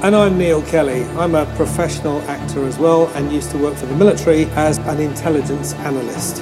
And 0.00 0.14
I'm 0.14 0.38
Neil 0.38 0.62
Kelly. 0.62 1.02
I'm 1.18 1.34
a 1.34 1.44
professional 1.56 2.20
actor 2.30 2.64
as 2.66 2.78
well 2.78 3.08
and 3.16 3.32
used 3.32 3.50
to 3.50 3.58
work 3.58 3.74
for 3.74 3.86
the 3.86 3.96
military 3.96 4.44
as 4.52 4.78
an 4.78 5.00
intelligence 5.00 5.74
analyst. 5.74 6.40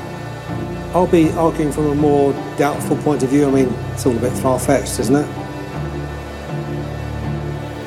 I'll 0.95 1.06
be 1.06 1.30
arguing 1.30 1.73
from 1.73 1.87
a 1.87 1.95
more 1.95 2.34
doubtful 2.59 2.98
point 2.98 3.23
of 3.23 3.30
view. 3.30 3.48
I 3.48 3.51
mean, 3.51 3.69
it's 3.92 4.05
all 4.05 4.15
a 4.15 4.20
bit 4.20 4.34
far 4.34 4.59
fetched, 4.60 5.01
isn't 5.01 5.16
it? 5.16 5.27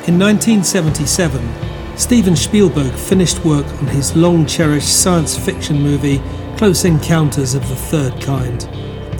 In 0.08 0.18
1977, 0.18 1.96
Steven 1.96 2.34
Spielberg 2.34 2.92
finished 2.92 3.44
work 3.44 3.66
on 3.74 3.86
his 3.86 4.16
long 4.16 4.46
cherished 4.46 5.00
science 5.00 5.38
fiction 5.38 5.80
movie 5.80 6.20
Close 6.56 6.84
Encounters 6.84 7.54
of 7.54 7.68
the 7.68 7.76
Third 7.76 8.20
Kind. 8.20 8.62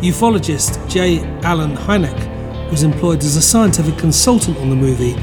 Ufologist 0.02 0.90
J. 0.90 1.20
Allen 1.42 1.76
Hynek 1.76 2.70
was 2.72 2.82
employed 2.82 3.20
as 3.20 3.36
a 3.36 3.42
scientific 3.42 3.96
consultant 3.98 4.58
on 4.58 4.68
the 4.68 4.74
movie 4.74 5.14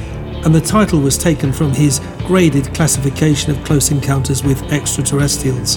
and 0.47 0.55
the 0.55 0.61
title 0.61 1.01
was 1.01 1.17
taken 1.17 1.51
from 1.51 1.73
his 1.73 1.99
graded 2.19 2.73
classification 2.73 3.51
of 3.51 3.61
close 3.65 3.91
encounters 3.91 4.45
with 4.45 4.63
extraterrestrials. 4.71 5.75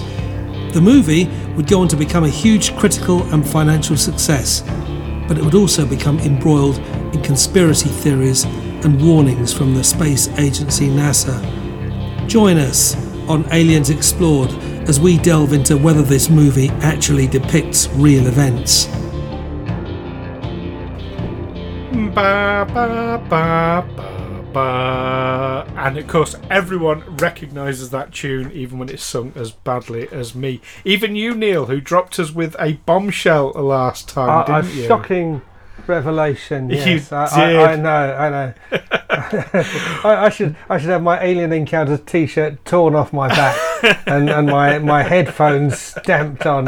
The 0.71 0.79
movie 0.81 1.25
would 1.57 1.67
go 1.67 1.81
on 1.81 1.89
to 1.89 1.97
become 1.97 2.23
a 2.23 2.29
huge 2.29 2.73
critical 2.77 3.23
and 3.33 3.45
financial 3.45 3.97
success, 3.97 4.61
but 5.27 5.37
it 5.37 5.43
would 5.43 5.55
also 5.55 5.85
become 5.85 6.19
embroiled 6.19 6.77
in 7.13 7.21
conspiracy 7.21 7.89
theories 7.89 8.45
and 8.45 9.05
warnings 9.05 9.51
from 9.51 9.75
the 9.75 9.83
space 9.83 10.29
agency 10.39 10.87
NASA. 10.87 11.35
Join 12.29 12.55
us 12.55 12.95
on 13.27 13.45
Aliens 13.51 13.89
Explored 13.89 14.51
as 14.87 15.01
we 15.01 15.17
delve 15.17 15.51
into 15.51 15.75
whether 15.75 16.01
this 16.01 16.29
movie 16.29 16.69
actually 16.79 17.27
depicts 17.27 17.89
real 17.89 18.25
events. 18.25 18.85
Ba, 22.15 22.65
ba, 22.73 23.21
ba, 23.27 24.10
ba. 24.53 25.65
And 25.75 25.97
of 25.97 26.07
course, 26.07 26.35
everyone 26.49 27.17
recognises 27.17 27.89
that 27.91 28.13
tune, 28.13 28.51
even 28.51 28.79
when 28.79 28.89
it's 28.89 29.03
sung 29.03 29.33
as 29.35 29.51
badly 29.51 30.07
as 30.11 30.35
me. 30.35 30.61
Even 30.85 31.15
you, 31.15 31.33
Neil, 31.35 31.65
who 31.65 31.79
dropped 31.81 32.19
us 32.19 32.31
with 32.31 32.55
a 32.59 32.73
bombshell 32.85 33.51
last 33.51 34.09
time, 34.09 34.29
A- 34.29 34.59
a 34.59 34.61
didn't 34.61 34.77
you? 34.77 34.87
shocking 34.87 35.41
revelation. 35.87 36.69
You 36.69 36.77
Yes, 36.77 37.11
I, 37.11 37.49
did. 37.49 37.55
I, 37.59 37.71
I 37.71 37.75
know, 37.75 38.13
I 38.15 38.29
know. 38.29 38.53
I, 40.03 40.25
I 40.25 40.29
should, 40.29 40.55
I 40.69 40.77
should 40.77 40.89
have 40.89 41.03
my 41.03 41.21
Alien 41.21 41.51
Encounters 41.51 42.01
T-shirt 42.05 42.63
torn 42.65 42.95
off 42.95 43.11
my 43.11 43.27
back 43.27 43.57
and, 44.07 44.29
and 44.29 44.47
my, 44.47 44.79
my 44.79 45.03
headphones 45.03 45.77
stamped 45.79 46.45
on 46.45 46.65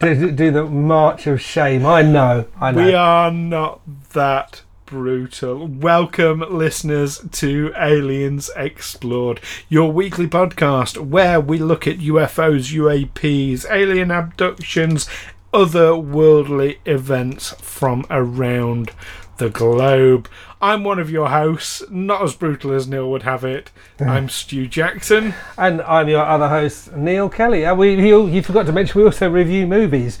to 0.00 0.32
do 0.32 0.50
the 0.50 0.64
march 0.64 1.26
of 1.26 1.40
shame. 1.40 1.84
I 1.86 2.02
know, 2.02 2.46
I 2.60 2.70
know. 2.72 2.84
We 2.84 2.94
are 2.94 3.30
not 3.30 3.80
that 4.12 4.62
brutal. 4.92 5.66
Welcome, 5.66 6.44
listeners, 6.50 7.22
to 7.32 7.72
Aliens 7.78 8.50
Explored, 8.54 9.40
your 9.70 9.90
weekly 9.90 10.26
podcast 10.26 10.98
where 10.98 11.40
we 11.40 11.56
look 11.56 11.86
at 11.86 12.00
UFOs, 12.00 12.74
UAPs, 12.74 13.64
alien 13.70 14.10
abductions, 14.10 15.08
other 15.50 15.96
worldly 15.96 16.78
events 16.84 17.52
from 17.62 18.04
around 18.10 18.90
the 19.38 19.48
globe. 19.48 20.28
I'm 20.60 20.84
one 20.84 20.98
of 20.98 21.08
your 21.08 21.30
hosts, 21.30 21.82
not 21.88 22.22
as 22.22 22.34
brutal 22.34 22.72
as 22.72 22.86
Neil 22.86 23.10
would 23.10 23.22
have 23.22 23.44
it. 23.44 23.70
I'm 23.98 24.28
Stu 24.28 24.66
Jackson. 24.66 25.32
And 25.56 25.80
I'm 25.80 26.10
your 26.10 26.26
other 26.26 26.50
host, 26.50 26.92
Neil 26.92 27.30
Kelly. 27.30 27.64
Uh, 27.64 27.74
we, 27.74 27.94
you, 27.94 28.26
you 28.26 28.42
forgot 28.42 28.66
to 28.66 28.72
mention 28.72 29.00
we 29.00 29.06
also 29.06 29.30
review 29.30 29.66
movies. 29.66 30.18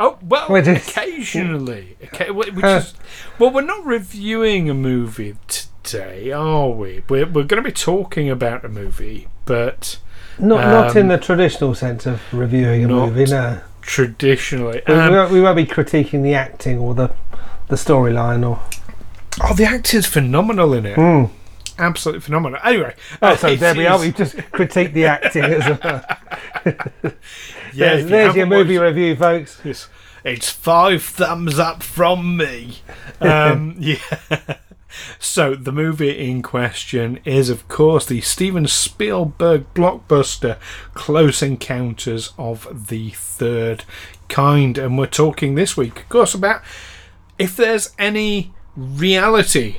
Oh 0.00 0.18
well, 0.22 0.48
Which 0.48 0.66
is- 0.66 0.88
occasionally. 0.88 1.96
Okay, 2.04 2.30
which 2.30 2.50
is 2.54 2.94
well, 3.38 3.50
we're 3.50 3.62
not 3.62 3.84
reviewing 3.84 4.70
a 4.70 4.74
movie 4.74 5.36
today, 5.48 6.30
are 6.32 6.68
we? 6.68 7.02
We're 7.08 7.26
we're 7.26 7.44
going 7.44 7.62
to 7.62 7.68
be 7.68 7.72
talking 7.72 8.30
about 8.30 8.64
a 8.64 8.68
movie, 8.68 9.26
but 9.44 9.98
Not 10.38 10.60
not 10.68 10.96
in 10.96 11.02
Um, 11.02 11.08
the 11.08 11.18
traditional 11.18 11.74
sense 11.74 12.06
of 12.06 12.20
reviewing 12.32 12.84
a 12.84 12.88
movie. 12.88 13.24
No, 13.24 13.60
traditionally, 13.82 14.82
we, 14.86 14.94
um, 14.94 15.10
we, 15.12 15.18
won't, 15.18 15.32
we 15.32 15.40
won't 15.40 15.56
be 15.56 15.66
critiquing 15.66 16.22
the 16.22 16.34
acting 16.34 16.78
or 16.78 16.94
the 16.94 17.10
the 17.68 17.76
storyline 17.76 18.48
or. 18.48 18.60
oh, 19.42 19.54
the 19.54 19.64
actor's 19.64 20.06
phenomenal 20.06 20.72
in 20.74 20.86
it. 20.86 20.96
Mm. 20.96 21.30
Absolutely 21.80 22.20
phenomenal. 22.20 22.58
Anyway, 22.64 22.94
Oh, 23.22 23.36
so 23.36 23.54
there 23.62 23.74
we 23.74 23.86
are. 23.86 23.98
We've 24.00 24.14
just 24.16 24.36
critique 24.52 24.92
the 24.94 25.06
acting 25.06 25.44
as 25.44 25.78
well. 25.82 26.04
Yeah, 27.72 27.96
there's 27.96 28.06
there's 28.06 28.36
your 28.36 28.46
movie 28.46 28.78
watched- 28.78 28.96
review, 28.96 29.16
folks. 29.16 29.60
It's, 29.64 29.88
it's 30.24 30.50
five 30.50 31.02
thumbs 31.02 31.58
up 31.58 31.82
from 31.82 32.36
me. 32.36 32.78
Um, 33.20 33.76
yeah. 33.78 33.98
So 35.18 35.54
the 35.54 35.70
movie 35.72 36.10
in 36.30 36.42
question 36.42 37.20
is, 37.24 37.50
of 37.50 37.68
course, 37.68 38.06
the 38.06 38.20
Steven 38.22 38.66
Spielberg 38.66 39.72
blockbuster 39.74 40.56
Close 40.94 41.42
Encounters 41.42 42.32
of 42.38 42.88
the 42.88 43.10
Third 43.10 43.84
Kind, 44.28 44.78
and 44.78 44.98
we're 44.98 45.06
talking 45.06 45.54
this 45.54 45.76
week, 45.76 46.00
of 46.00 46.08
course, 46.08 46.34
about 46.34 46.62
if 47.38 47.54
there's 47.56 47.94
any 47.98 48.52
reality 48.76 49.76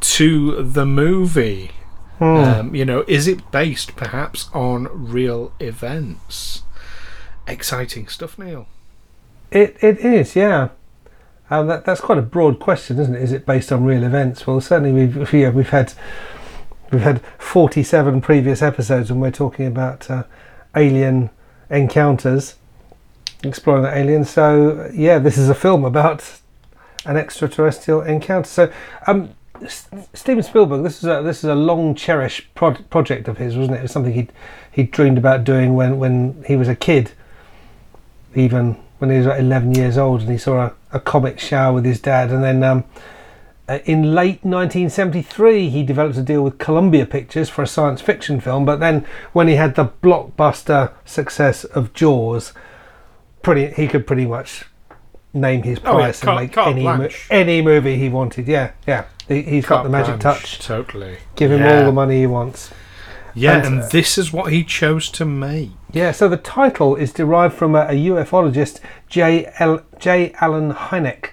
to 0.00 0.62
the 0.62 0.86
movie. 0.86 1.72
Um, 2.20 2.74
you 2.74 2.84
know, 2.84 3.04
is 3.06 3.28
it 3.28 3.48
based 3.52 3.94
perhaps 3.94 4.48
on 4.52 4.88
real 4.92 5.52
events? 5.60 6.62
Exciting 7.48 8.08
stuff, 8.08 8.38
Neil. 8.38 8.66
It 9.50 9.76
it 9.80 9.98
is, 10.00 10.36
yeah. 10.36 10.68
Um, 11.50 11.66
that 11.68 11.86
that's 11.86 12.00
quite 12.00 12.18
a 12.18 12.22
broad 12.22 12.58
question, 12.60 12.98
isn't 12.98 13.14
it? 13.14 13.22
Is 13.22 13.32
it 13.32 13.46
based 13.46 13.72
on 13.72 13.84
real 13.84 14.04
events? 14.04 14.46
Well, 14.46 14.60
certainly 14.60 14.92
we've 14.92 15.32
yeah, 15.32 15.48
we've 15.48 15.70
had 15.70 15.94
we've 16.92 17.02
had 17.02 17.22
forty 17.38 17.82
seven 17.82 18.20
previous 18.20 18.60
episodes, 18.60 19.10
and 19.10 19.20
we're 19.20 19.30
talking 19.30 19.66
about 19.66 20.10
uh, 20.10 20.24
alien 20.76 21.30
encounters, 21.70 22.56
exploring 23.42 23.84
the 23.84 23.96
aliens. 23.96 24.28
So 24.28 24.90
yeah, 24.92 25.18
this 25.18 25.38
is 25.38 25.48
a 25.48 25.54
film 25.54 25.86
about 25.86 26.40
an 27.06 27.16
extraterrestrial 27.16 28.02
encounter. 28.02 28.48
So 28.48 28.72
um, 29.06 29.30
Steven 30.12 30.42
Spielberg, 30.42 30.82
this 30.82 30.98
is 30.98 31.04
a 31.08 31.22
this 31.22 31.38
is 31.38 31.44
a 31.44 31.54
long 31.54 31.94
cherished 31.94 32.54
pro- 32.54 32.74
project 32.74 33.26
of 33.26 33.38
his, 33.38 33.56
wasn't 33.56 33.76
it? 33.76 33.80
It 33.80 33.82
was 33.84 33.92
something 33.92 34.12
he 34.12 34.28
he 34.70 34.82
dreamed 34.82 35.16
about 35.16 35.44
doing 35.44 35.74
when 35.74 35.98
when 35.98 36.44
he 36.46 36.56
was 36.56 36.68
a 36.68 36.76
kid, 36.76 37.12
even 38.34 38.74
when 38.98 39.10
he 39.10 39.18
was 39.18 39.26
like 39.26 39.40
11 39.40 39.74
years 39.74 39.96
old, 39.98 40.22
and 40.22 40.30
he 40.30 40.38
saw 40.38 40.66
a, 40.66 40.74
a 40.92 41.00
comic 41.00 41.38
shower 41.38 41.72
with 41.74 41.84
his 41.84 42.00
dad, 42.00 42.30
and 42.30 42.42
then. 42.42 42.62
Um, 42.62 42.84
uh, 43.70 43.80
in 43.84 44.14
late 44.14 44.42
1973, 44.44 45.68
he 45.68 45.82
developed 45.82 46.16
a 46.16 46.22
deal 46.22 46.42
with 46.42 46.56
Columbia 46.56 47.04
Pictures 47.04 47.50
for 47.50 47.60
a 47.60 47.66
science 47.66 48.00
fiction 48.00 48.40
film. 48.40 48.64
But 48.64 48.80
then, 48.80 49.04
when 49.34 49.46
he 49.46 49.56
had 49.56 49.74
the 49.74 49.90
blockbuster 50.02 50.92
success 51.04 51.64
of 51.64 51.92
Jaws, 51.92 52.54
pretty 53.42 53.66
he 53.74 53.86
could 53.86 54.06
pretty 54.06 54.24
much 54.24 54.64
name 55.34 55.64
his 55.64 55.80
Oh, 55.84 55.98
yeah, 55.98 56.04
price 56.06 56.22
and 56.24 56.36
make 56.36 56.56
any 56.56 56.82
mo- 56.82 57.08
any 57.28 57.60
movie 57.60 57.96
he 57.96 58.08
wanted. 58.08 58.48
Yeah, 58.48 58.72
yeah. 58.86 59.04
He, 59.28 59.42
he's 59.42 59.66
got 59.66 59.82
the 59.82 59.90
magic 59.90 60.18
blanche, 60.20 60.22
touch. 60.22 60.58
Totally. 60.60 61.18
Give 61.36 61.52
him 61.52 61.60
Yeah. 61.60 61.80
all 61.80 61.84
the 61.84 61.92
money 61.92 62.20
he 62.20 62.26
wants. 62.26 62.70
Yeah, 63.34 63.58
And, 63.58 63.66
and, 63.66 63.82
uh, 63.82 63.88
this 63.88 64.16
is 64.16 64.32
what 64.32 64.50
he 64.50 64.64
chose 64.64 65.10
to 65.10 65.26
make. 65.26 65.72
Yeah. 65.92 66.12
So 66.12 66.28
the 66.28 66.36
title 66.36 66.96
is 66.96 67.12
derived 67.12 67.54
from 67.54 67.74
a, 67.74 67.80
a 67.88 67.92
ufologist, 67.94 68.80
J. 69.08 69.50
L, 69.58 69.82
J. 69.98 70.32
Allen 70.40 70.72
Hynek, 70.72 71.30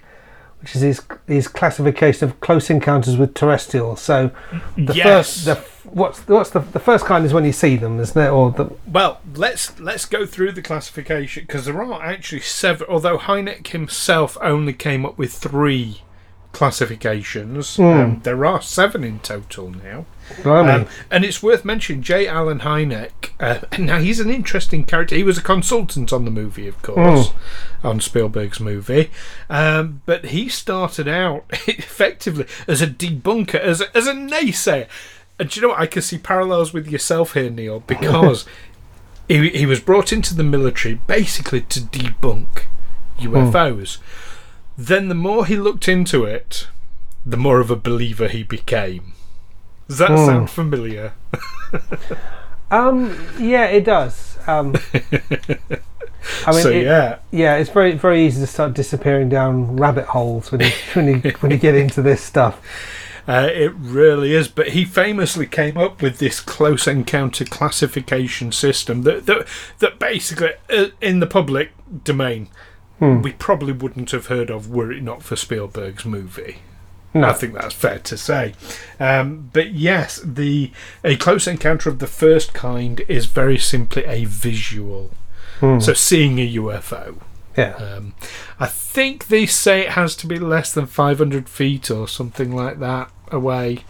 which 0.62 0.76
is 0.76 0.82
his 0.82 1.02
his 1.28 1.48
classification 1.48 2.30
of 2.30 2.40
close 2.40 2.70
encounters 2.70 3.18
with 3.18 3.34
terrestrials. 3.34 4.02
So 4.02 4.32
the 4.78 4.94
Yes. 4.94 5.04
first 5.04 5.46
the 5.46 5.56
what's 5.90 6.28
what's 6.28 6.50
the 6.52 6.60
the 6.60 6.80
first 6.80 7.06
kind 7.06 7.26
is 7.26 7.34
when 7.34 7.46
you 7.46 7.52
see 7.52 7.76
them, 7.76 8.00
isn't 8.00 8.20
it? 8.22 8.30
Or 8.30 8.52
the 8.52 8.72
Well, 8.88 9.20
let's 9.36 9.80
let's 9.80 10.06
go 10.06 10.26
through 10.26 10.54
the 10.54 10.62
classification 10.62 11.44
because 11.44 11.66
there 11.66 11.82
are 11.84 12.02
actually 12.04 12.42
seven. 12.42 12.88
Although 12.90 13.18
Hynek 13.18 13.68
himself 13.68 14.38
only 14.42 14.74
came 14.74 15.06
up 15.06 15.18
with 15.18 15.34
three 15.34 16.02
classifications, 16.56 17.78
um, 17.78 18.22
there 18.24 18.46
are 18.46 18.62
seven 18.62 19.04
in 19.04 19.20
total 19.20 19.72
now. 19.72 20.06
Um, 20.46 20.88
and 21.12 21.26
it's 21.26 21.44
worth 21.44 21.66
mentioning 21.66 22.02
J. 22.02 22.28
Allen 22.28 22.62
Hynek. 22.62 23.32
Uh, 23.42 23.60
now 23.78 24.00
he's 24.00 24.22
an 24.22 24.30
interesting 24.30 24.86
character. 24.86 25.18
He 25.18 25.24
was 25.24 25.38
a 25.38 25.42
consultant 25.42 26.14
on 26.14 26.24
the 26.24 26.32
movie, 26.32 26.66
of 26.70 26.82
course, 26.82 27.32
on 27.84 28.00
Spielberg's 28.00 28.62
movie. 28.62 29.12
Um, 29.50 30.02
but 30.06 30.28
he 30.28 30.48
started 30.48 31.10
out 31.10 31.44
effectively 31.52 32.46
as 32.70 32.82
a 32.82 32.88
debunker, 32.88 33.56
as 33.56 33.82
a, 33.82 33.96
as 33.96 34.08
a 34.08 34.14
naysayer. 34.14 34.88
And 35.38 35.50
do 35.50 35.60
you 35.60 35.62
know 35.62 35.74
what? 35.74 35.82
I 35.82 35.88
can 35.88 36.04
see 36.04 36.18
parallels 36.18 36.72
with 36.72 36.88
yourself 36.88 37.34
here, 37.34 37.50
Neil, 37.50 37.80
because 37.86 38.46
he, 39.28 39.50
he 39.50 39.66
was 39.66 39.82
brought 39.82 40.14
into 40.14 40.34
the 40.34 40.44
military 40.44 40.96
basically 41.06 41.62
to 41.64 41.82
debunk 41.82 42.64
UFOs. 43.20 43.98
Then 44.78 45.08
the 45.10 45.16
more 45.16 45.46
he 45.46 45.56
looked 45.56 45.88
into 45.88 46.26
it, 46.26 46.68
the 47.26 47.38
more 47.38 47.60
of 47.60 47.72
a 47.72 47.76
believer 47.76 48.28
he 48.28 48.44
became. 48.44 49.14
Does 49.88 50.00
that 50.00 50.10
Hmm. 50.12 50.26
sound 50.26 50.50
familiar? 50.50 51.14
Um, 52.72 53.16
yeah, 53.40 53.66
it 53.66 53.86
does. 53.86 54.38
Um, 54.48 54.76
I 56.48 56.52
mean, 56.52 56.62
so 56.64 56.70
it- 56.70 56.84
yeah, 56.84 57.18
yeah, 57.32 57.56
it's 57.58 57.70
very 57.70 57.92
very 57.94 58.26
easy 58.26 58.42
to 58.42 58.48
start 58.48 58.74
disappearing 58.74 59.30
down 59.30 59.76
rabbit 59.78 60.06
holes 60.06 60.52
when 60.52 60.62
you 60.62 60.72
when 60.94 61.08
you 61.08 61.32
when 61.42 61.52
you 61.52 61.58
get 61.60 61.76
into 61.76 62.02
this 62.02 62.22
stuff. 62.22 62.60
uh, 63.28 63.48
it 63.54 63.72
really 63.78 64.34
is. 64.34 64.48
But 64.48 64.70
he 64.70 64.84
famously 64.84 65.46
came 65.46 65.78
up 65.78 66.02
with 66.02 66.18
this 66.18 66.40
close 66.40 66.88
encounter 66.88 67.46
classification 67.46 68.52
system 68.52 69.04
that 69.04 69.28
that, 69.28 69.48
that 69.80 70.00
basically, 70.00 70.54
uh, 70.70 70.88
in 71.02 71.20
the 71.20 71.28
public 71.28 71.72
domain, 72.04 72.48
Hmm. 73.00 73.22
we 73.22 73.34
probably 73.34 73.74
wouldn't 73.74 74.12
have 74.12 74.28
heard 74.28 74.50
of 74.50 74.70
were 74.70 74.92
it 74.92 75.04
not 75.04 75.22
for 75.22 75.36
Spielberg's 75.36 76.06
movie. 76.06 76.58
No. 77.14 77.30
I 77.30 77.34
think 77.34 77.54
that's 77.54 77.74
fair 77.74 78.00
to 78.00 78.18
say. 78.18 78.54
Um, 79.00 79.50
but 79.54 79.72
yes, 79.72 80.22
the 80.24 80.72
a 81.04 81.16
close 81.16 81.48
encounter 81.48 81.90
of 81.90 82.00
the 82.00 82.08
first 82.08 82.54
kind 82.54 83.02
is 83.08 83.26
very 83.26 83.58
simply 83.58 84.04
a 84.06 84.26
visual. 84.26 85.12
Hmm. 85.62 85.80
So 85.80 85.94
seeing 85.94 86.40
a 86.40 86.54
UFO. 86.56 87.22
yeah, 87.58 87.76
Um, 87.76 88.16
I 88.60 88.68
think 88.68 89.28
they 89.28 89.46
say 89.46 89.82
it 89.82 89.92
has 89.92 90.16
to 90.18 90.28
be 90.28 90.38
less 90.40 90.74
than 90.74 90.88
500 90.88 91.48
feet 91.48 91.90
or 91.90 92.08
something 92.08 92.54
like 92.54 92.80
that 92.80 93.10
away 93.32 93.86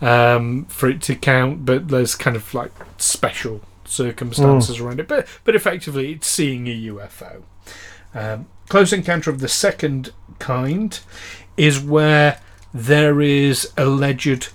um, 0.00 0.64
for 0.66 0.88
it 0.88 1.02
to 1.02 1.14
count, 1.14 1.66
but 1.66 1.88
there's 1.88 2.14
kind 2.14 2.36
of 2.36 2.54
like 2.54 2.72
special 2.96 3.60
circumstances 3.84 4.80
around 4.80 5.00
it. 5.00 5.08
But, 5.08 5.26
but 5.44 5.54
effectively, 5.54 6.12
it's 6.12 6.26
seeing 6.26 6.66
a 6.68 6.86
UFO. 6.88 7.42
Um, 8.16 8.46
close 8.68 8.92
encounter 8.92 9.30
of 9.30 9.40
the 9.40 9.48
second 9.48 10.12
kind 10.38 10.98
is 11.56 11.78
where 11.78 12.40
there 12.72 13.20
is 13.20 13.72
alleged 13.76 14.48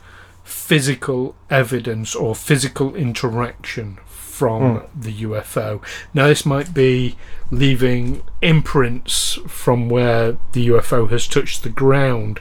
physical 0.44 1.36
evidence 1.50 2.16
or 2.16 2.36
physical 2.36 2.96
interaction 2.96 4.00
from 4.06 4.84
the 5.00 5.14
UFO. 5.22 5.84
Now, 6.16 6.28
this 6.28 6.48
might 6.48 6.74
be 6.74 7.16
leaving 7.52 8.24
imprints 8.42 9.36
from 9.48 9.88
where 9.88 10.38
the 10.54 10.68
UFO 10.70 11.08
has 11.12 11.28
touched 11.28 11.62
the 11.62 11.70
ground, 11.70 12.40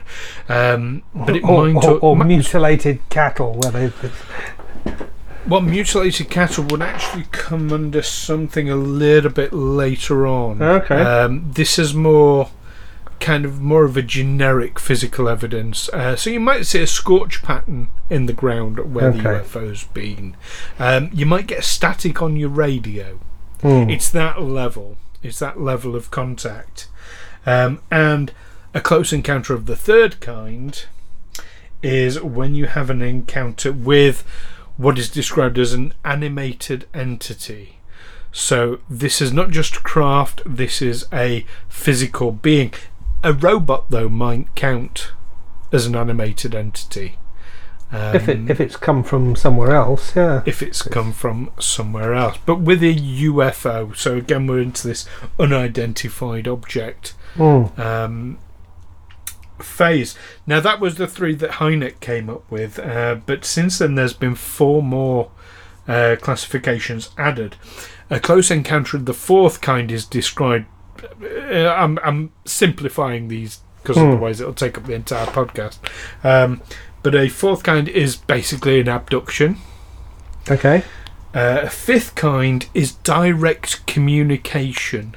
um, 0.49 1.03
but 1.13 1.35
it 1.35 1.43
or, 1.43 1.67
might 1.69 1.83
or, 1.85 1.99
or 1.99 2.15
might- 2.15 2.25
mutilated 2.27 3.07
cattle 3.09 3.59
where 3.61 3.71
they. 3.71 3.91
Well, 5.47 5.61
mutilated 5.61 6.29
cattle 6.29 6.63
would 6.65 6.81
actually 6.81 7.25
come 7.31 7.71
under 7.71 8.01
something 8.01 8.69
a 8.69 8.75
little 8.75 9.31
bit 9.31 9.53
later 9.53 10.27
on. 10.27 10.61
Okay. 10.61 11.01
Um, 11.01 11.51
this 11.51 11.79
is 11.79 11.93
more 11.93 12.49
kind 13.21 13.45
of 13.45 13.61
more 13.61 13.85
of 13.85 13.95
a 13.95 14.01
generic 14.01 14.79
physical 14.79 15.29
evidence. 15.29 15.87
Uh, 15.89 16.15
so 16.15 16.29
you 16.29 16.39
might 16.39 16.65
see 16.65 16.81
a 16.81 16.87
scorch 16.87 17.43
pattern 17.43 17.89
in 18.09 18.25
the 18.25 18.33
ground 18.33 18.93
where 18.93 19.11
the 19.11 19.19
UFO's 19.19 19.83
been. 19.85 20.35
Um, 20.79 21.09
you 21.13 21.25
might 21.25 21.47
get 21.47 21.63
static 21.63 22.21
on 22.21 22.35
your 22.35 22.49
radio. 22.49 23.19
Hmm. 23.61 23.89
It's 23.89 24.09
that 24.09 24.41
level. 24.41 24.97
It's 25.21 25.39
that 25.39 25.61
level 25.61 25.95
of 25.95 26.09
contact. 26.09 26.87
Um, 27.45 27.81
and 27.91 28.33
a 28.73 28.81
close 28.81 29.13
encounter 29.13 29.53
of 29.53 29.67
the 29.67 29.75
third 29.75 30.19
kind 30.19 30.83
is 31.83 32.21
when 32.21 32.55
you 32.55 32.65
have 32.65 32.89
an 32.89 33.01
encounter 33.01 33.71
with 33.71 34.23
what 34.81 34.97
is 34.97 35.09
described 35.09 35.59
as 35.59 35.73
an 35.73 35.93
animated 36.03 36.87
entity. 36.93 37.77
So 38.31 38.79
this 38.89 39.21
is 39.21 39.31
not 39.31 39.51
just 39.51 39.83
craft, 39.83 40.41
this 40.45 40.81
is 40.81 41.05
a 41.13 41.45
physical 41.69 42.31
being. 42.31 42.73
A 43.23 43.33
robot, 43.33 43.91
though, 43.91 44.09
might 44.09 44.53
count 44.55 45.11
as 45.71 45.85
an 45.85 45.95
animated 45.95 46.55
entity. 46.55 47.17
Um, 47.91 48.15
if 48.15 48.29
it 48.29 48.49
if 48.49 48.61
it's 48.61 48.77
come 48.77 49.03
from 49.03 49.35
somewhere 49.35 49.75
else, 49.75 50.15
yeah. 50.15 50.43
if 50.45 50.63
it's 50.63 50.81
come 50.81 51.11
from 51.11 51.51
somewhere 51.59 52.13
else. 52.13 52.37
But 52.45 52.61
with 52.61 52.81
a 52.81 52.95
UFO, 52.95 53.95
so 53.95 54.15
again, 54.15 54.47
we're 54.47 54.61
into 54.61 54.87
this 54.87 55.05
unidentified 55.37 56.47
object 56.47 57.13
um, 57.77 58.39
phase. 59.63 60.15
Now, 60.47 60.59
that 60.59 60.79
was 60.79 60.95
the 60.95 61.07
three 61.07 61.35
that 61.35 61.51
Hynek 61.51 61.99
came 61.99 62.29
up 62.29 62.49
with, 62.51 62.79
uh, 62.79 63.15
but 63.25 63.45
since 63.45 63.79
then, 63.79 63.95
there's 63.95 64.13
been 64.13 64.35
four 64.35 64.81
more 64.83 65.31
uh, 65.87 66.15
classifications 66.21 67.09
added. 67.17 67.55
A 68.09 68.19
close 68.19 68.51
encounter 68.51 68.97
of 68.97 69.05
the 69.05 69.13
fourth 69.13 69.61
kind 69.61 69.91
is 69.91 70.05
described. 70.05 70.65
Uh, 71.23 71.67
I'm, 71.67 71.97
I'm 72.03 72.31
simplifying 72.45 73.27
these 73.27 73.59
because 73.81 73.97
Hmm. 73.97 74.09
otherwise 74.09 74.39
it'll 74.39 74.53
take 74.53 74.77
up 74.77 74.85
the 74.85 74.93
entire 74.93 75.25
podcast. 75.25 75.77
Um, 76.23 76.61
but 77.01 77.15
a 77.15 77.29
fourth 77.29 77.63
kind 77.63 77.87
is 77.89 78.15
basically 78.15 78.79
an 78.79 78.87
abduction. 78.87 79.57
Okay. 80.49 80.83
Uh, 81.33 81.61
a 81.63 81.69
fifth 81.69 82.13
kind 82.13 82.67
is 82.75 82.91
direct 82.91 83.85
communication 83.87 85.15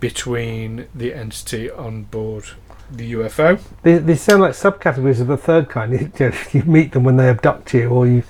between 0.00 0.86
the 0.94 1.12
entity 1.14 1.70
on 1.70 2.04
board 2.04 2.44
the 2.90 3.12
UFO. 3.12 3.60
They, 3.82 3.98
they 3.98 4.14
sound 4.16 4.42
like 4.42 4.52
subcategories 4.52 5.20
of 5.20 5.26
the 5.26 5.36
third 5.36 5.68
kind. 5.68 6.12
You, 6.52 6.62
meet 6.64 6.92
them 6.92 7.04
when 7.04 7.16
they 7.16 7.28
abduct 7.28 7.74
you, 7.74 7.88
or 7.88 8.06
you 8.06 8.22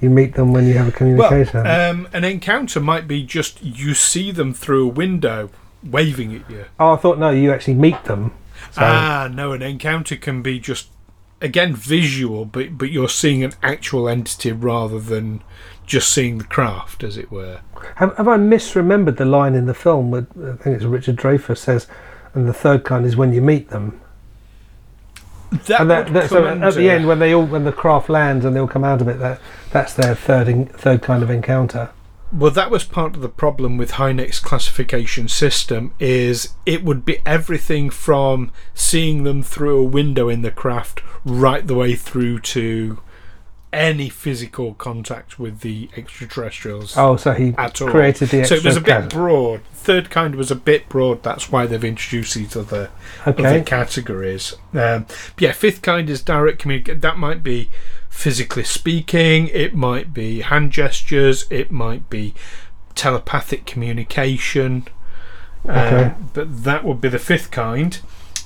you 0.00 0.10
meet 0.10 0.34
them 0.34 0.52
when 0.52 0.66
you 0.66 0.74
have 0.74 0.88
a 0.88 0.92
communication. 0.92 1.64
Well, 1.64 1.90
um, 1.90 2.08
an 2.12 2.24
encounter 2.24 2.80
might 2.80 3.08
be 3.08 3.24
just 3.24 3.62
you 3.62 3.94
see 3.94 4.30
them 4.30 4.54
through 4.54 4.86
a 4.86 4.92
window 4.92 5.50
waving 5.82 6.34
at 6.34 6.50
you. 6.50 6.64
oh, 6.78 6.92
I 6.94 6.96
thought 6.96 7.18
no, 7.18 7.30
you 7.30 7.52
actually 7.52 7.74
meet 7.74 8.04
them. 8.04 8.32
So, 8.72 8.82
Ah, 8.82 9.28
no, 9.32 9.52
an 9.52 9.62
encounter 9.62 10.16
can 10.16 10.42
be 10.42 10.58
just 10.60 10.88
again 11.40 11.74
visual, 11.74 12.44
but 12.44 12.78
but 12.78 12.90
you're 12.90 13.08
seeing 13.08 13.42
an 13.44 13.52
actual 13.62 14.08
entity 14.08 14.52
rather 14.52 15.00
than 15.00 15.42
just 15.86 16.12
seeing 16.12 16.38
the 16.38 16.44
craft, 16.44 17.02
as 17.02 17.16
it 17.16 17.30
were. 17.30 17.60
have, 17.96 18.14
have 18.16 18.28
I 18.28 18.36
misremembered 18.36 19.16
the 19.16 19.24
line 19.24 19.54
in 19.54 19.66
the 19.66 19.74
film? 19.74 20.10
Where, 20.10 20.26
I 20.36 20.62
think 20.62 20.76
it's 20.76 20.84
Richard 20.84 21.16
Dreyfuss 21.16 21.58
says, 21.58 21.86
and 22.38 22.48
the 22.48 22.52
third 22.52 22.84
kind 22.84 23.04
is 23.04 23.16
when 23.16 23.32
you 23.32 23.42
meet 23.42 23.70
them. 23.70 24.00
That 25.50 25.80
and 25.80 25.90
that, 25.90 26.12
that, 26.12 26.30
so 26.30 26.46
at 26.46 26.74
the 26.74 26.90
end, 26.90 27.06
when 27.06 27.18
they 27.18 27.34
all 27.34 27.44
when 27.44 27.64
the 27.64 27.72
craft 27.72 28.08
lands 28.08 28.44
and 28.44 28.54
they 28.54 28.60
all 28.60 28.68
come 28.68 28.84
out 28.84 29.00
of 29.00 29.08
it, 29.08 29.18
that 29.18 29.40
that's 29.72 29.94
their 29.94 30.14
third 30.14 30.46
in, 30.46 30.66
third 30.66 31.02
kind 31.02 31.22
of 31.22 31.30
encounter. 31.30 31.90
Well, 32.30 32.50
that 32.50 32.70
was 32.70 32.84
part 32.84 33.16
of 33.16 33.22
the 33.22 33.30
problem 33.30 33.78
with 33.78 33.92
Hynek's 33.92 34.40
classification 34.40 35.28
system. 35.28 35.94
Is 35.98 36.50
it 36.66 36.84
would 36.84 37.06
be 37.06 37.20
everything 37.24 37.88
from 37.88 38.52
seeing 38.74 39.24
them 39.24 39.42
through 39.42 39.78
a 39.78 39.84
window 39.84 40.28
in 40.28 40.42
the 40.42 40.50
craft 40.50 41.02
right 41.24 41.66
the 41.66 41.74
way 41.74 41.94
through 41.94 42.40
to 42.40 42.98
any 43.72 44.08
physical 44.08 44.74
contact 44.74 45.38
with 45.38 45.60
the 45.60 45.90
extraterrestrials 45.96 46.96
Oh, 46.96 47.16
so 47.16 47.32
he 47.32 47.54
at 47.58 47.80
all. 47.82 47.90
created 47.90 48.30
the 48.30 48.44
so 48.44 48.54
it 48.54 48.64
was 48.64 48.76
a 48.76 48.80
bit 48.80 48.86
cat- 48.86 49.10
broad. 49.10 49.62
Third 49.74 50.10
kind 50.10 50.34
was 50.34 50.50
a 50.50 50.56
bit 50.56 50.88
broad. 50.88 51.22
That's 51.22 51.50
why 51.52 51.66
they've 51.66 51.84
introduced 51.84 52.34
these 52.34 52.56
other 52.56 52.90
other 53.26 53.46
okay. 53.46 53.62
categories. 53.62 54.54
Um, 54.72 55.06
but 55.06 55.40
yeah, 55.40 55.52
fifth 55.52 55.82
kind 55.82 56.08
is 56.08 56.22
direct 56.22 56.58
communication. 56.58 57.00
That 57.00 57.18
might 57.18 57.42
be 57.42 57.70
physically 58.08 58.64
speaking. 58.64 59.48
It 59.48 59.74
might 59.74 60.12
be 60.14 60.40
hand 60.40 60.72
gestures. 60.72 61.44
It 61.50 61.70
might 61.70 62.08
be 62.10 62.34
telepathic 62.94 63.64
communication. 63.66 64.88
Okay. 65.64 66.04
Um, 66.04 66.30
but 66.32 66.64
that 66.64 66.84
would 66.84 67.00
be 67.00 67.08
the 67.08 67.18
fifth 67.18 67.50
kind. 67.50 67.98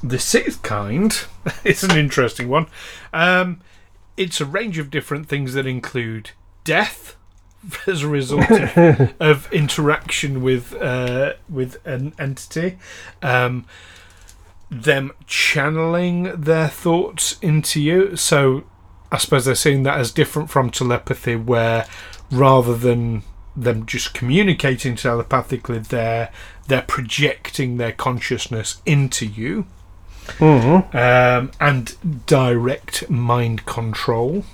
The 0.03 0.19
sixth 0.19 0.63
kind 0.63 1.17
is 1.65 1.85
an 1.85 1.97
interesting 1.97 2.49
one. 2.49 2.67
Um, 3.13 3.61
it's 4.17 4.41
a 4.41 4.47
range 4.47 4.79
of 4.79 4.91
different 4.91 5.29
things 5.29 5.55
that 5.55 5.67
include 5.67 6.31
death 6.65 7.17
as 7.87 8.03
a 8.03 8.09
result 8.09 8.51
of, 8.51 9.15
of 9.21 9.53
interaction 9.53 10.43
with 10.43 10.75
uh, 10.75 11.35
with 11.49 11.85
an 11.87 12.13
entity, 12.19 12.79
um, 13.23 13.65
them 14.71 15.13
channeling 15.27 16.41
their 16.41 16.69
thoughts 16.69 17.39
into 17.41 17.81
you. 17.81 18.17
So 18.17 18.65
I 19.11 19.19
suppose 19.19 19.45
they're 19.45 19.55
seeing 19.55 19.83
that 19.85 19.99
as 19.99 20.11
different 20.11 20.51
from 20.51 20.71
telepathy, 20.71 21.37
where 21.37 21.87
rather 22.31 22.77
than 22.77 23.23
them 23.55 23.85
just 23.85 24.15
communicating 24.15 24.97
telepathically, 24.97 25.79
they're 25.79 26.31
they're 26.69 26.83
projecting 26.83 27.77
their 27.77 27.93
consciousness 27.93 28.81
into 28.87 29.27
you 29.27 29.67
Mhm. 30.39 30.95
um, 30.95 31.51
and 31.61 32.27
direct 32.27 33.09
mind 33.11 33.67
control. 33.67 34.45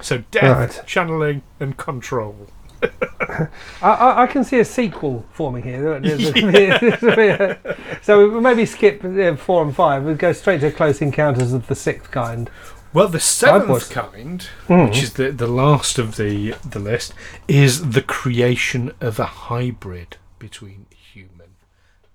So 0.00 0.22
death, 0.30 0.76
Right. 0.78 0.86
channeling, 0.86 1.42
and 1.60 1.76
control. 1.76 2.48
I, 2.82 3.48
I, 3.82 4.22
I 4.24 4.26
can 4.26 4.44
see 4.44 4.58
a 4.60 4.64
sequel 4.64 5.24
forming 5.32 5.62
here. 5.62 5.94
A- 5.94 7.58
so 8.02 8.28
we 8.28 8.40
maybe 8.40 8.66
skip 8.66 9.02
uh, 9.04 9.34
four 9.36 9.62
and 9.64 9.74
five. 9.74 10.04
We 10.04 10.14
go 10.14 10.32
straight 10.32 10.60
to 10.60 10.70
Close 10.70 11.00
Encounters 11.00 11.52
of 11.52 11.66
the 11.68 11.74
Sixth 11.74 12.10
Kind. 12.10 12.50
Well, 12.92 13.08
the 13.08 13.20
seventh 13.20 13.90
kind, 13.90 14.46
Mm. 14.68 14.88
which 14.88 15.02
is 15.02 15.12
the, 15.14 15.30
the 15.30 15.46
last 15.46 15.98
of 15.98 16.16
the 16.16 16.52
the 16.68 16.78
list, 16.78 17.12
is 17.48 17.90
the 17.90 18.02
creation 18.02 18.92
of 19.00 19.18
a 19.18 19.24
hybrid 19.26 20.16
between 20.38 20.86
human 21.12 21.56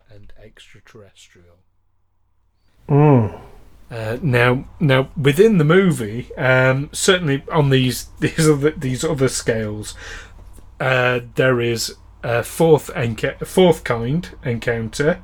and 0.09 0.31
extraterrestrial. 0.43 1.50
Mm. 2.91 3.39
Uh, 3.89 4.17
now, 4.21 4.65
now 4.79 5.09
within 5.17 5.57
the 5.57 5.63
movie, 5.65 6.33
um, 6.37 6.89
certainly 6.91 7.43
on 7.51 7.69
these 7.69 8.05
these 8.19 8.47
other 8.49 8.71
these 8.71 9.03
other 9.03 9.27
scales, 9.29 9.95
uh, 10.79 11.21
there 11.35 11.59
is 11.61 11.95
a 12.23 12.43
fourth 12.43 12.89
enca- 12.93 13.45
fourth 13.45 13.83
kind 13.83 14.29
encounter. 14.43 15.21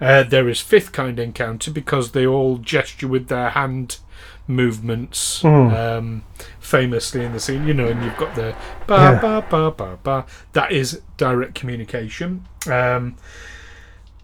Uh, 0.00 0.22
there 0.22 0.48
is 0.48 0.60
fifth 0.60 0.92
kind 0.92 1.18
encounter 1.20 1.70
because 1.70 2.12
they 2.12 2.26
all 2.26 2.56
gesture 2.56 3.06
with 3.08 3.28
their 3.28 3.50
hand 3.50 3.98
movements, 4.46 5.42
Mm. 5.42 5.72
um, 5.98 6.22
famously 6.58 7.24
in 7.24 7.32
the 7.32 7.40
scene. 7.40 7.66
You 7.66 7.74
know, 7.74 7.86
and 7.88 8.02
you've 8.04 8.16
got 8.16 8.34
the 8.34 8.54
ba 8.86 8.94
Yeah. 8.96 9.20
ba 9.20 9.44
ba 9.50 9.70
ba 9.70 9.98
ba. 10.02 10.26
That 10.52 10.72
is 10.72 11.00
direct 11.16 11.54
communication. 11.54 12.46
Um, 12.68 13.16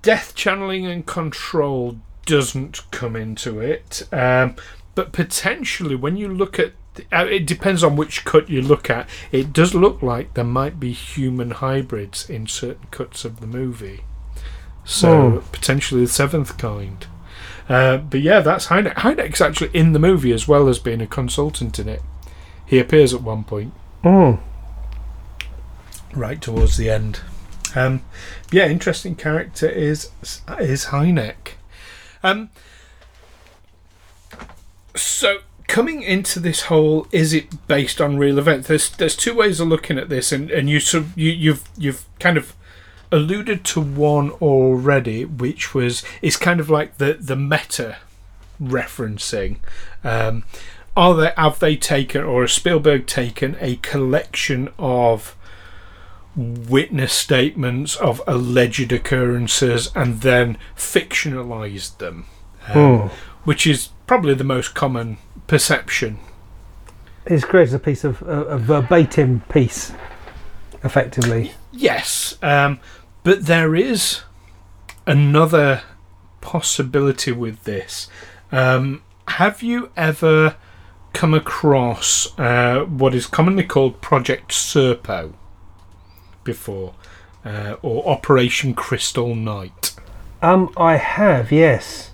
death 0.02 0.34
channeling 0.34 0.86
and 0.86 1.04
control 1.06 1.98
doesn't 2.26 2.83
come 2.90 3.16
into 3.16 3.59
it, 3.61 4.02
um, 4.12 4.54
but 4.95 5.12
potentially 5.12 5.95
when 5.95 6.16
you 6.18 6.28
look 6.28 6.59
at 6.59 6.73
uh, 7.12 7.26
it 7.28 7.47
depends 7.47 7.85
on 7.85 7.95
which 7.97 8.25
cut 8.25 8.49
you 8.49 8.62
look 8.62 8.88
at. 8.88 9.06
It 9.30 9.52
does 9.52 9.75
look 9.75 10.00
like 10.02 10.33
there 10.35 10.45
might 10.45 10.80
be 10.80 10.92
human 10.92 11.50
hybrids 11.50 12.28
in 12.30 12.47
certain 12.47 12.87
cuts 12.90 13.25
of 13.26 13.40
the 13.40 13.47
movie. 13.47 14.00
So 14.85 15.30
Hmm. 15.30 15.38
potentially 15.52 16.02
the 16.06 16.11
seventh 16.11 16.56
kind. 16.56 17.06
Uh, 17.68 17.99
but 17.99 18.21
yeah, 18.21 18.40
that's 18.40 18.68
Hynek. 18.68 18.95
Hynek's 18.95 19.40
actually 19.42 19.71
in 19.75 19.92
the 19.92 19.99
movie 19.99 20.33
as 20.33 20.49
well 20.49 20.68
as 20.68 20.78
being 20.78 21.02
a 21.02 21.06
consultant 21.06 21.78
in 21.78 21.87
it. 21.88 22.00
He 22.64 22.78
appears 22.78 23.12
at 23.12 23.21
one 23.23 23.45
point 23.45 23.75
Mm. 24.02 24.38
right 26.14 26.40
towards 26.40 26.76
the 26.76 26.88
end. 26.88 27.21
Um, 27.75 28.02
yeah, 28.50 28.68
interesting 28.68 29.16
character 29.16 29.68
is 29.68 30.11
is 30.59 30.87
Hynek. 30.87 31.55
Um, 32.23 32.50
so 34.94 35.40
coming 35.66 36.02
into 36.02 36.40
this 36.40 36.62
whole, 36.62 37.06
is 37.12 37.32
it 37.32 37.66
based 37.66 38.00
on 38.00 38.16
real 38.16 38.38
events? 38.38 38.68
There's 38.68 38.90
there's 38.90 39.16
two 39.16 39.35
ways 39.35 39.61
of 39.61 39.68
looking 39.68 39.99
at 39.99 40.08
this, 40.08 40.32
and 40.32 40.50
and 40.50 40.68
you 40.70 40.80
you 41.14 41.30
you've 41.30 41.68
you've 41.76 42.04
kind 42.18 42.37
of 42.37 42.54
alluded 43.12 43.64
to 43.64 43.80
one 43.80 44.30
already, 44.30 45.25
which 45.25 45.75
was 45.75 46.02
is 46.23 46.37
kind 46.37 46.61
of 46.61 46.70
like 46.70 46.99
the 46.99 47.14
the 47.14 47.37
meta 47.37 47.99
referencing. 48.61 49.58
Um, 50.02 50.44
are 50.96 51.14
they 51.14 51.32
have 51.37 51.58
they 51.58 51.76
taken 51.76 52.25
or 52.25 52.42
has 52.42 52.52
Spielberg 52.52 53.06
taken 53.06 53.56
a 53.61 53.76
collection 53.76 54.70
of 54.78 55.35
witness 56.36 57.12
statements 57.12 57.96
of 57.96 58.20
alleged 58.26 58.92
occurrences 58.92 59.90
and 59.94 60.20
then 60.20 60.58
fictionalized 60.76 61.98
them, 61.98 62.26
um, 62.68 62.74
Mm. 62.74 63.10
which 63.44 63.66
is 63.66 63.88
probably 64.06 64.34
the 64.34 64.44
most 64.44 64.74
common 64.74 65.16
perception. 65.46 66.18
He's 67.26 67.44
created 67.44 67.74
a 67.74 67.78
piece 67.78 68.04
of 68.04 68.22
a, 68.22 68.42
a 68.44 68.58
verbatim 68.58 69.42
piece, 69.48 69.92
effectively. 70.84 71.52
Yes, 71.72 72.36
um, 72.42 72.78
but 73.24 73.46
there 73.46 73.74
is 73.74 74.20
another 75.06 75.82
possibility 76.40 77.32
with 77.32 77.64
this. 77.64 78.08
Um, 78.52 79.02
have 79.28 79.62
you 79.62 79.90
ever 79.96 80.56
come 81.12 81.34
across 81.34 82.38
uh, 82.38 82.84
what 82.84 83.14
is 83.14 83.26
commonly 83.26 83.64
called 83.64 84.00
Project 84.00 84.50
Serpo 84.52 85.32
before, 86.46 86.94
uh, 87.44 87.76
or 87.82 88.08
Operation 88.08 88.72
Crystal 88.72 89.34
Night? 89.34 89.94
Um, 90.40 90.72
I 90.76 90.96
have, 90.96 91.52
yes. 91.52 92.12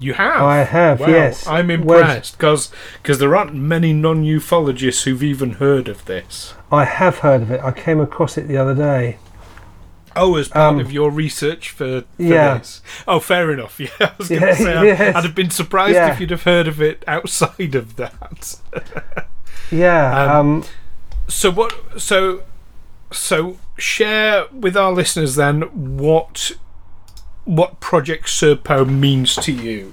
You 0.00 0.14
have. 0.14 0.42
I 0.42 0.64
have, 0.64 1.00
Wow, 1.00 1.06
yes. 1.08 1.46
I'm 1.46 1.70
impressed 1.70 2.36
because 2.36 2.70
because 3.02 3.18
there 3.20 3.34
aren't 3.36 3.54
many 3.54 3.92
non-ufologists 3.92 5.04
who've 5.04 5.22
even 5.22 5.52
heard 5.52 5.86
of 5.88 6.04
this. 6.06 6.54
I 6.72 6.84
have 6.84 7.18
heard 7.18 7.42
of 7.42 7.50
it. 7.52 7.60
I 7.62 7.70
came 7.70 8.00
across 8.00 8.36
it 8.36 8.48
the 8.48 8.56
other 8.56 8.74
day. 8.74 9.18
Oh, 10.16 10.36
as 10.36 10.48
part 10.48 10.74
Um, 10.74 10.80
of 10.80 10.92
your 10.92 11.10
research 11.10 11.70
for, 11.70 12.02
for 12.02 12.22
yeah. 12.22 12.58
this. 12.58 12.82
Oh, 13.08 13.18
fair 13.20 13.50
enough. 13.52 13.80
Yeah, 13.80 13.88
I 14.00 14.12
was 14.18 14.28
going 14.28 14.40
to 14.42 14.46
Yeah, 14.48 14.54
say 14.54 14.74
I'd, 14.76 14.84
yes. 14.84 15.16
I'd 15.16 15.24
have 15.24 15.34
been 15.34 15.50
surprised 15.50 15.94
Yeah. 15.94 16.12
if 16.12 16.20
you'd 16.20 16.30
have 16.30 16.42
heard 16.44 16.68
of 16.68 16.80
it 16.82 17.02
outside 17.06 17.74
of 17.74 17.96
that. 17.96 18.56
Yeah. 19.70 20.38
Um, 20.38 20.46
Um, 20.56 20.64
So 21.28 21.50
what? 21.50 21.72
So 22.00 22.42
so 23.12 23.58
share 23.76 24.46
with 24.52 24.76
our 24.76 24.92
listeners 24.92 25.34
then 25.36 25.62
what 25.96 26.52
what 27.44 27.78
Project 27.80 28.26
Serpo 28.26 28.88
means 28.88 29.34
to 29.36 29.52
you. 29.52 29.92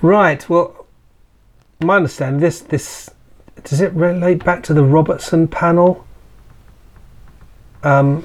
right. 0.00 0.48
Well, 0.48 0.86
my 1.82 1.96
understanding 1.96 2.40
this 2.40 2.60
this 2.60 3.10
does 3.64 3.80
it 3.80 3.92
relate 3.92 4.44
back 4.44 4.62
to 4.64 4.74
the 4.74 4.84
Robertson 4.84 5.46
panel? 5.48 6.06
Um, 7.82 8.24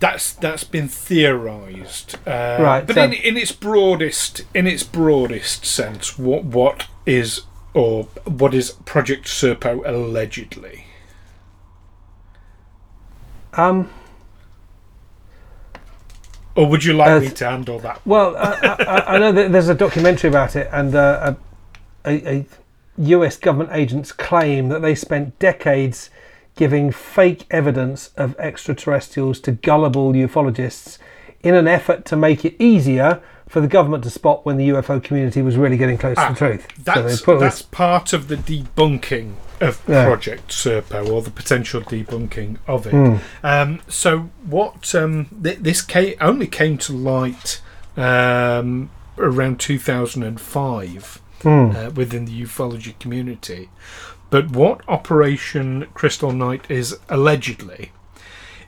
That's 0.00 0.32
that's 0.32 0.64
been 0.64 0.88
theorised, 0.88 2.16
uh, 2.26 2.58
Right, 2.60 2.86
But 2.86 2.94
so- 2.94 3.04
in, 3.04 3.12
in 3.12 3.36
its 3.36 3.52
broadest 3.52 4.42
in 4.54 4.66
its 4.66 4.82
broadest 4.82 5.64
sense, 5.64 6.18
what 6.18 6.44
what 6.44 6.88
is 7.06 7.42
or 7.74 8.04
what 8.24 8.52
is 8.54 8.72
Project 8.84 9.26
Serpo 9.26 9.86
allegedly? 9.86 10.86
Um, 13.54 13.88
Or 16.54 16.66
would 16.68 16.84
you 16.84 16.92
like 16.92 17.08
Uh, 17.08 17.20
me 17.20 17.28
to 17.30 17.44
handle 17.48 17.78
that? 17.80 18.00
well, 18.04 18.36
I, 18.36 18.76
I, 18.86 19.14
I 19.14 19.18
know 19.18 19.32
that 19.32 19.52
there's 19.52 19.68
a 19.68 19.74
documentary 19.74 20.28
about 20.28 20.54
it, 20.56 20.68
and 20.72 20.94
uh, 20.94 21.34
a, 22.04 22.10
a, 22.10 22.36
a 22.38 22.46
U.S. 22.98 23.36
government 23.38 23.70
agents 23.72 24.12
claim 24.12 24.68
that 24.68 24.82
they 24.82 24.94
spent 24.94 25.38
decades 25.38 26.10
giving 26.56 26.90
fake 26.92 27.46
evidence 27.50 28.10
of 28.18 28.36
extraterrestrials 28.38 29.40
to 29.40 29.52
gullible 29.52 30.12
ufologists 30.12 30.98
in 31.42 31.54
an 31.54 31.66
effort 31.66 32.04
to 32.04 32.16
make 32.16 32.44
it 32.44 32.54
easier 32.58 33.22
for 33.48 33.60
the 33.62 33.66
government 33.68 34.04
to 34.04 34.10
spot 34.10 34.44
when 34.44 34.58
the 34.58 34.68
UFO 34.68 35.02
community 35.02 35.40
was 35.40 35.56
really 35.56 35.78
getting 35.78 35.96
close 35.96 36.16
Ah, 36.18 36.28
to 36.28 36.32
the 36.34 36.38
truth. 36.38 36.68
That's 36.84 37.26
all 37.26 37.38
that's 37.38 37.62
part 37.62 38.12
of 38.12 38.28
the 38.28 38.36
debunking 38.36 39.34
of 39.62 39.80
Yeah. 39.88 40.04
Project 40.04 40.50
Serpo, 40.50 41.08
or 41.08 41.22
the 41.22 41.30
potential 41.30 41.80
debunking 41.80 42.58
of 42.66 42.86
it. 42.86 42.90
Hmm. 42.92 43.16
Um, 43.42 43.80
so 43.88 44.30
what? 44.44 44.94
Um, 44.94 45.26
th- 45.42 45.58
this 45.60 45.80
came, 45.82 46.14
only 46.20 46.46
came 46.46 46.76
to 46.78 46.92
light 46.92 47.60
um, 47.96 48.90
around 49.18 49.60
2005 49.60 51.20
Hmm. 51.42 51.70
uh, 51.76 51.90
within 51.90 52.24
the 52.26 52.42
ufology 52.42 52.96
community. 53.00 53.68
But 54.30 54.50
what 54.50 54.80
Operation 54.88 55.86
Crystal 55.92 56.32
Night 56.32 56.64
is 56.70 56.98
allegedly 57.08 57.90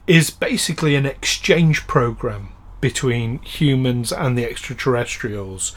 is 0.07 0.31
basically 0.31 0.95
an 0.97 1.07
exchange 1.07 1.87
program 1.87 2.49
between 2.81 3.39
humans 3.39 4.13
and 4.13 4.37
the 4.37 4.45
extraterrestrials, 4.45 5.71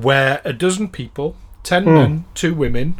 where 0.00 0.40
a 0.44 0.52
dozen 0.54 0.88
people, 0.88 1.36
ten 1.62 1.84
men, 1.84 2.24
two 2.34 2.54
women, 2.54 2.98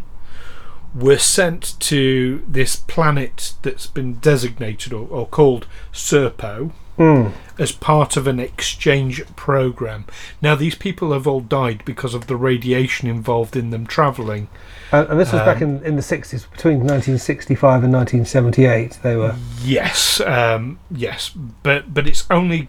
were 0.95 1.19
sent 1.19 1.75
to 1.81 2.43
this 2.47 2.77
planet 2.77 3.55
that's 3.63 3.87
been 3.87 4.15
designated 4.15 4.93
or, 4.93 5.07
or 5.11 5.27
called 5.27 5.67
Serpo 5.93 6.71
Hmm. 6.97 7.31
as 7.59 7.73
part 7.73 8.17
of 8.17 8.29
an 8.29 8.39
exchange 8.39 9.21
program. 9.35 10.05
Now, 10.41 10.55
these 10.55 10.77
people 10.77 11.13
have 11.13 11.27
all 11.27 11.41
died 11.41 11.83
because 11.85 12.15
of 12.15 12.29
the 12.29 12.37
radiation 12.37 13.09
involved 13.09 13.57
in 13.57 13.71
them 13.71 13.85
travelling. 13.85 14.47
And, 14.93 15.09
and 15.09 15.19
this 15.19 15.33
was 15.33 15.43
back 15.43 15.57
Um, 15.61 15.79
in, 15.79 15.83
in 15.85 15.97
the 15.97 16.03
60s, 16.03 16.49
between 16.53 16.79
1965 16.87 17.83
and 17.83 17.93
1978. 17.93 19.01
They 19.03 19.17
were. 19.17 19.35
Yes, 19.61 20.21
um, 20.21 20.79
yes, 20.89 21.31
but 21.65 21.93
but 21.93 22.07
it's 22.07 22.27
only 22.31 22.69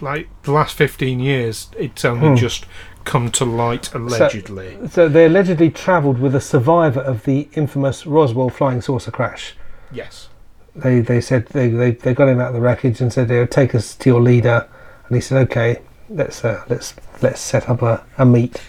like 0.00 0.28
the 0.44 0.52
last 0.52 0.74
fifteen 0.74 1.20
years. 1.20 1.68
It's 1.78 2.02
only 2.02 2.28
Hmm. 2.28 2.36
just 2.36 2.64
come 3.06 3.30
to 3.32 3.44
light 3.44 3.94
allegedly. 3.94 4.76
So 4.90 5.08
they 5.08 5.24
allegedly 5.26 5.70
travelled 5.70 6.18
with 6.18 6.34
a 6.34 6.40
survivor 6.40 7.00
of 7.00 7.24
the 7.24 7.48
infamous 7.54 8.04
Roswell 8.06 8.50
flying 8.50 8.82
saucer 8.82 9.10
crash. 9.10 9.54
yes. 9.90 10.28
They 10.74 11.00
they 11.00 11.22
said 11.22 11.46
they, 11.46 11.68
they, 11.68 11.92
they 11.92 12.12
got 12.12 12.28
him 12.28 12.38
out 12.38 12.48
of 12.48 12.54
the 12.54 12.60
wreckage 12.60 13.00
and 13.00 13.10
said 13.10 13.28
they 13.28 13.38
would 13.38 13.50
take 13.50 13.74
us 13.74 13.94
to 13.96 14.10
your 14.10 14.20
leader, 14.20 14.68
and 15.08 15.14
he 15.14 15.22
said, 15.22 15.38
"Okay, 15.48 15.80
let's 16.10 16.44
uh, 16.44 16.62
let's 16.68 16.94
let's 17.22 17.40
set 17.40 17.70
up 17.70 17.80
a, 17.80 18.04
a 18.18 18.26
meet." 18.26 18.60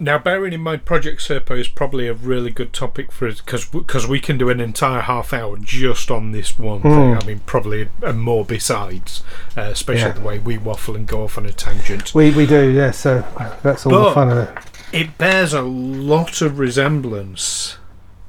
Now, 0.00 0.16
bearing 0.16 0.52
in 0.52 0.60
mind, 0.60 0.84
Project 0.84 1.20
Serpo 1.20 1.58
is 1.58 1.66
probably 1.66 2.06
a 2.06 2.14
really 2.14 2.50
good 2.52 2.72
topic 2.72 3.10
for 3.10 3.26
us 3.26 3.40
because 3.40 4.06
we 4.06 4.20
can 4.20 4.38
do 4.38 4.48
an 4.48 4.60
entire 4.60 5.00
half 5.00 5.32
hour 5.32 5.56
just 5.58 6.08
on 6.10 6.30
this 6.30 6.56
one 6.56 6.82
thing. 6.82 6.92
Hmm. 7.14 7.18
I 7.20 7.24
mean, 7.26 7.40
probably 7.46 7.88
and 8.02 8.20
more 8.20 8.44
besides, 8.44 9.24
uh, 9.56 9.62
especially 9.62 10.02
Yeah. 10.02 10.12
the 10.12 10.20
way 10.20 10.38
we 10.38 10.56
waffle 10.56 10.94
and 10.94 11.04
go 11.06 11.24
off 11.24 11.36
on 11.36 11.46
a 11.46 11.52
tangent. 11.52 12.14
We 12.14 12.30
we 12.30 12.46
do, 12.46 12.68
yeah. 12.70 12.92
So 12.92 13.24
that's 13.64 13.84
all 13.86 13.90
But- 13.92 14.08
the 14.10 14.14
fun 14.14 14.30
of 14.30 14.38
it. 14.38 14.50
it 14.92 15.18
bears 15.18 15.52
a 15.52 15.62
lot 15.62 16.42
of 16.42 16.60
resemblance 16.60 17.78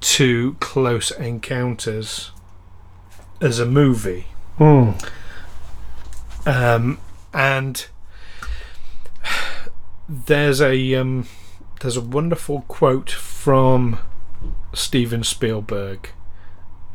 to 0.01 0.55
Close 0.59 1.11
Encounters 1.11 2.31
as 3.41 3.59
a 3.59 3.65
movie. 3.67 4.25
Hmm. 4.57 4.91
Um, 6.47 6.97
and 7.31 7.85
there's 10.09 10.61
a 10.61 10.95
um, 10.95 11.27
there's 11.79 11.97
a 11.97 12.01
wonderful 12.01 12.61
quote 12.67 13.11
from 13.11 13.99
Steven 14.73 15.23
Spielberg 15.23 16.09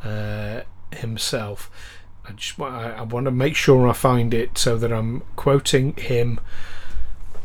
uh, 0.03 0.63
himself. 0.95 1.71
I 2.27 2.33
just 2.33 2.59
I, 2.61 2.93
I 2.93 3.03
want 3.03 3.25
to 3.27 3.31
make 3.31 3.57
sure 3.57 3.89
I 3.89 3.93
find 3.93 4.33
it 4.33 4.57
so 4.59 4.77
that 4.79 4.93
I'm 4.93 5.23
quoting 5.37 5.95
him 5.95 6.41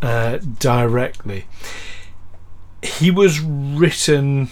uh, 0.02 0.38
directly. 0.38 1.46
He 2.82 3.12
was 3.12 3.40
written 3.42 4.50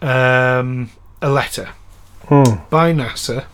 um, 0.00 0.90
a 1.20 1.30
letter 1.30 1.70
Hmm. 2.28 2.54
by 2.70 2.92
NASA 2.92 3.46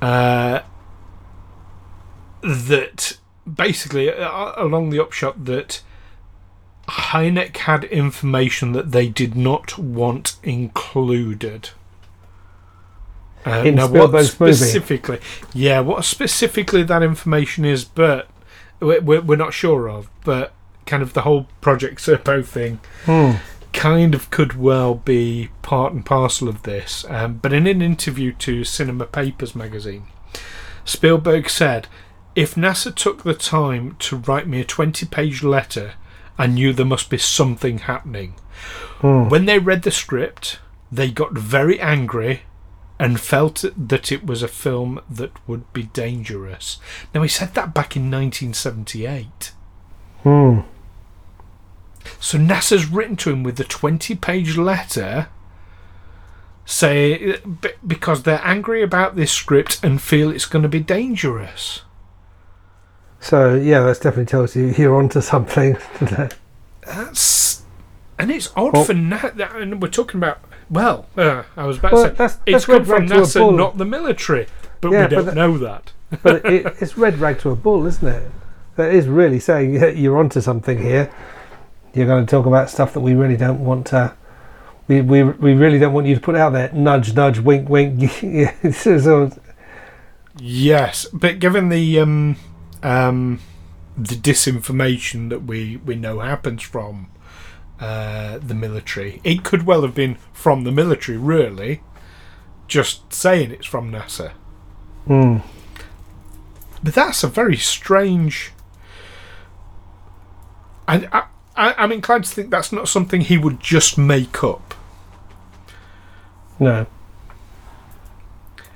uh, 0.00 0.60
that 2.40 3.18
basically, 3.52 4.12
uh, 4.12 4.52
along 4.56 4.90
the 4.90 5.00
upshot 5.02 5.44
that 5.44 5.82
Hynek 6.88 7.56
had 7.58 7.84
information 7.84 8.72
that 8.72 8.92
they 8.92 9.08
did 9.08 9.36
not 9.36 9.76
want 9.78 10.36
included. 10.42 11.70
Uh, 13.46 13.62
In 13.66 13.76
now, 13.76 13.86
what 13.86 13.90
Spielberg's 14.24 14.40
movie? 14.40 14.52
specifically? 14.54 15.20
Yeah, 15.54 15.80
what 15.80 16.04
specifically 16.04 16.82
that 16.82 17.02
information 17.02 17.64
is, 17.64 17.84
but 17.84 18.28
we're, 18.80 19.00
we're 19.20 19.36
not 19.36 19.52
sure 19.54 19.88
of. 19.88 20.08
But 20.24 20.52
kind 20.86 21.02
of 21.02 21.12
the 21.12 21.22
whole 21.22 21.46
Project 21.60 22.00
Serpo 22.00 22.44
thing 22.44 22.80
Hmm. 23.04 23.32
kind 23.72 24.14
of 24.14 24.30
could 24.30 24.54
well 24.58 24.94
be 24.94 25.50
part 25.62 25.92
and 25.92 26.04
parcel 26.04 26.48
of 26.48 26.62
this. 26.62 27.04
Um, 27.08 27.34
but 27.34 27.52
in 27.52 27.66
an 27.66 27.82
interview 27.82 28.32
to 28.32 28.64
Cinema 28.64 29.04
Papers 29.06 29.54
magazine, 29.54 30.04
Spielberg 30.84 31.48
said, 31.50 31.86
If 32.34 32.54
NASA 32.54 32.94
took 32.94 33.22
the 33.22 33.34
time 33.34 33.96
to 34.00 34.16
write 34.16 34.48
me 34.48 34.60
a 34.60 34.64
20 34.64 35.06
page 35.06 35.42
letter, 35.42 35.92
I 36.38 36.46
knew 36.46 36.72
there 36.72 36.86
must 36.86 37.10
be 37.10 37.18
something 37.18 37.78
happening. 37.78 38.34
Hmm. 39.00 39.28
When 39.28 39.46
they 39.46 39.58
read 39.58 39.82
the 39.82 39.90
script, 39.90 40.60
they 40.90 41.10
got 41.10 41.32
very 41.32 41.80
angry 41.80 42.42
and 42.98 43.20
felt 43.20 43.64
that 43.76 44.10
it 44.10 44.26
was 44.26 44.42
a 44.42 44.48
film 44.48 45.00
that 45.08 45.30
would 45.48 45.72
be 45.72 45.84
dangerous. 45.84 46.78
Now, 47.14 47.22
he 47.22 47.28
said 47.28 47.54
that 47.54 47.74
back 47.74 47.96
in 47.96 48.10
1978. 48.10 49.52
Hmm. 50.22 50.60
So 52.20 52.38
NASA's 52.38 52.86
written 52.86 53.16
to 53.16 53.30
him 53.30 53.42
with 53.42 53.60
a 53.60 53.64
20 53.64 54.14
page 54.16 54.56
letter 54.56 55.28
say 56.64 57.36
because 57.86 58.24
they're 58.24 58.44
angry 58.44 58.82
about 58.82 59.16
this 59.16 59.32
script 59.32 59.80
and 59.82 60.02
feel 60.02 60.30
it's 60.30 60.44
going 60.44 60.62
to 60.62 60.68
be 60.68 60.80
dangerous. 60.80 61.82
So 63.20 63.54
yeah, 63.54 63.80
that 63.80 63.96
definitely 63.96 64.26
tells 64.26 64.54
you 64.56 64.66
you're 64.76 64.94
onto 64.96 65.20
something. 65.20 65.76
That's 66.86 67.62
and 68.18 68.30
it's 68.30 68.50
odd 68.56 68.72
Well- 68.72 68.84
for 68.84 68.94
NASA. 68.94 69.54
And 69.60 69.80
we're 69.82 69.88
talking 69.88 70.18
about 70.18 70.40
well, 70.70 71.06
uh, 71.16 71.44
I 71.56 71.64
was 71.66 71.78
about 71.78 71.92
Well, 71.92 72.02
to 72.04 72.08
say 72.10 72.14
that's- 72.14 72.38
it's 72.46 72.52
that's 72.52 72.66
come 72.66 72.84
from 72.84 73.06
NASA, 73.08 73.56
not 73.56 73.78
the 73.78 73.84
military, 73.86 74.46
but 74.82 74.92
Yeah, 74.92 75.04
we 75.04 75.08
don't 75.08 75.26
that- 75.26 75.34
know 75.34 75.56
that. 75.58 75.92
but 76.22 76.44
it, 76.44 76.66
it's 76.80 76.96
red 76.98 77.18
rag 77.18 77.38
to 77.40 77.50
a 77.50 77.56
bull, 77.56 77.86
isn't 77.86 78.06
it? 78.06 78.30
That 78.76 78.92
is 78.94 79.06
really 79.08 79.40
saying 79.40 79.96
you're 79.98 80.16
onto 80.18 80.40
something 80.40 80.78
here. 80.78 81.10
You're 81.94 82.06
going 82.06 82.24
to 82.24 82.30
talk 82.30 82.46
about 82.46 82.70
stuff 82.70 82.92
that 82.94 83.00
we 83.00 83.14
really 83.14 83.36
don't 83.36 83.64
want 83.64 83.86
to. 83.88 84.14
We, 84.88 85.00
we, 85.02 85.22
we 85.22 85.54
really 85.54 85.78
don't 85.78 85.92
want 85.92 86.06
you 86.06 86.14
to 86.14 86.20
put 86.20 86.34
out 86.36 86.52
there. 86.52 86.70
Nudge, 86.72 87.14
nudge, 87.14 87.40
wink, 87.40 87.68
wink. 87.68 88.10
So- 88.74 89.30
Yes, 90.40 91.06
but 91.12 91.40
given 91.40 91.68
the 91.70 91.98
um, 92.00 92.36
um, 92.82 93.40
the 93.96 94.14
disinformation 94.14 95.28
that 95.30 95.44
we, 95.44 95.76
we 95.78 95.94
know 95.94 96.20
happens 96.20 96.62
from 96.62 97.10
uh, 97.80 98.38
the 98.38 98.54
military, 98.54 99.20
it 99.24 99.44
could 99.44 99.64
well 99.66 99.82
have 99.82 99.94
been 99.94 100.16
from 100.32 100.64
the 100.64 100.72
military, 100.72 101.18
really. 101.18 101.82
Just 102.66 103.12
saying 103.12 103.50
it's 103.50 103.66
from 103.66 103.90
NASA, 103.90 104.32
Hmm. 105.06 105.38
but 106.82 106.94
that's 106.94 107.24
a 107.24 107.28
very 107.28 107.56
strange. 107.56 108.52
And 110.86 111.08
I, 111.12 111.24
I, 111.56 111.74
I'm 111.78 111.92
inclined 111.92 112.24
to 112.24 112.30
think 112.34 112.50
that's 112.50 112.72
not 112.72 112.88
something 112.88 113.22
he 113.22 113.38
would 113.38 113.60
just 113.60 113.96
make 113.96 114.44
up. 114.44 114.74
No. 116.60 116.86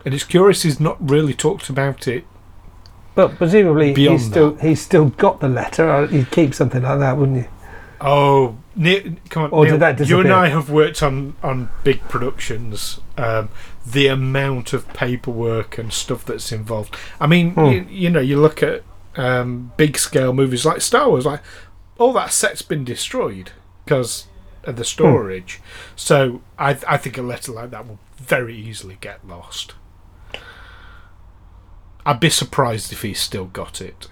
And 0.05 0.15
it's 0.15 0.25
curious 0.25 0.63
he's 0.63 0.81
not 0.81 0.97
really 1.11 1.35
talked 1.35 1.69
about 1.69 2.09
it. 2.09 2.25
But 3.15 3.37
presumably 3.37 3.93
Beyond 3.93 4.19
he's 4.21 4.29
still 4.29 4.55
he's 4.57 4.81
still 4.81 5.07
got 5.11 5.41
the 5.41 5.49
letter. 5.49 5.91
or 5.91 6.05
You'd 6.07 6.31
keep 6.31 6.55
something 6.55 6.83
like 6.83 6.99
that, 7.01 7.17
wouldn't 7.17 7.39
you? 7.39 7.49
Oh, 8.01 8.57
Ne- 8.75 9.17
come 9.29 9.45
on! 9.45 9.51
Or 9.51 9.65
did 9.67 9.73
Neil, 9.73 9.79
that 9.81 10.09
you 10.09 10.21
and? 10.21 10.33
I 10.33 10.49
have 10.49 10.71
worked 10.71 11.03
on 11.03 11.35
on 11.43 11.69
big 11.85 12.01
productions. 12.09 13.01
Um, 13.19 13.51
the 13.87 14.07
amount 14.07 14.73
of 14.73 14.89
paperwork 14.95 15.77
and 15.77 15.93
stuff 15.93 16.25
that's 16.25 16.51
involved. 16.53 16.97
I 17.21 17.27
mean, 17.27 17.51
Hmm. 17.53 17.67
you, 17.67 17.87
you 17.91 18.11
know, 18.11 18.21
you 18.21 18.41
look 18.41 18.63
at 18.63 18.83
um, 19.17 19.73
big 19.77 19.99
scale 19.99 20.33
movies 20.33 20.65
like 20.65 20.81
Star 20.81 21.11
Wars. 21.11 21.27
Like 21.27 21.43
all 21.99 22.15
that 22.15 22.33
set's 22.33 22.63
been 22.63 22.83
destroyed 22.83 23.51
because 23.85 24.27
of 24.65 24.77
the 24.77 24.85
storage. 24.85 25.61
So 25.95 26.41
I 26.59 26.79
I 26.89 26.97
think 26.97 27.19
a 27.19 27.23
letter 27.23 27.53
like 27.53 27.71
that 27.73 27.87
will 27.87 27.99
very 28.17 28.57
easily 28.57 28.97
get 29.03 29.27
lost. 29.29 29.75
I'd 32.05 32.21
be 32.21 32.31
surprised 32.31 32.93
if 32.93 33.03
he's 33.03 33.21
still 33.21 33.47
got 33.47 33.81
it. 33.81 34.09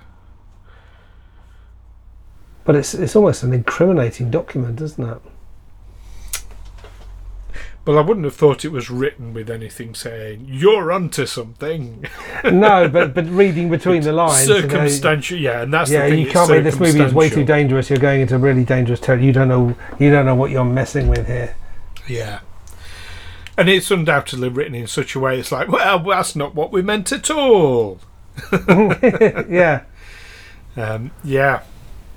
But 2.64 2.76
it's 2.76 2.94
it's 2.94 3.16
almost 3.16 3.42
an 3.42 3.52
incriminating 3.52 4.30
document, 4.30 4.80
isn't 4.80 5.04
it? 5.04 5.20
But 7.84 7.96
I 7.96 8.02
wouldn't 8.02 8.24
have 8.24 8.36
thought 8.36 8.64
it 8.64 8.72
was 8.72 8.90
written 8.90 9.32
with 9.32 9.50
anything 9.50 9.94
saying 9.94 10.46
"you're 10.48 10.92
onto 10.92 11.24
something." 11.24 12.04
no, 12.44 12.88
but 12.88 13.14
but 13.14 13.26
reading 13.28 13.70
between 13.70 14.02
the 14.02 14.12
lines, 14.12 14.46
you 14.46 14.54
know, 14.54 14.60
circumstantial, 14.60 15.38
yeah, 15.38 15.62
and 15.62 15.72
that's 15.72 15.90
yeah, 15.90 16.04
the 16.04 16.10
thing. 16.10 16.26
you 16.26 16.30
can't 16.30 16.50
make 16.50 16.62
this 16.62 16.78
movie 16.78 17.00
is 17.00 17.14
way 17.14 17.30
too 17.30 17.44
dangerous. 17.44 17.88
You're 17.88 17.98
going 17.98 18.20
into 18.20 18.38
really 18.38 18.64
dangerous 18.64 19.00
territory. 19.00 19.26
You 19.26 19.32
don't 19.32 19.48
know 19.48 19.74
you 19.98 20.10
don't 20.10 20.26
know 20.26 20.34
what 20.34 20.50
you're 20.50 20.64
messing 20.64 21.08
with 21.08 21.26
here. 21.26 21.56
Yeah, 22.06 22.40
and 23.60 23.68
it's 23.68 23.90
undoubtedly 23.90 24.48
written 24.48 24.74
in 24.74 24.86
such 24.86 25.14
a 25.14 25.20
way. 25.20 25.38
It's 25.38 25.52
like, 25.52 25.68
well, 25.68 25.98
that's 25.98 26.34
not 26.34 26.54
what 26.54 26.72
we 26.72 26.80
meant 26.80 27.12
at 27.12 27.30
all. 27.30 28.00
yeah, 28.68 29.82
Um, 30.76 31.10
yeah, 31.22 31.62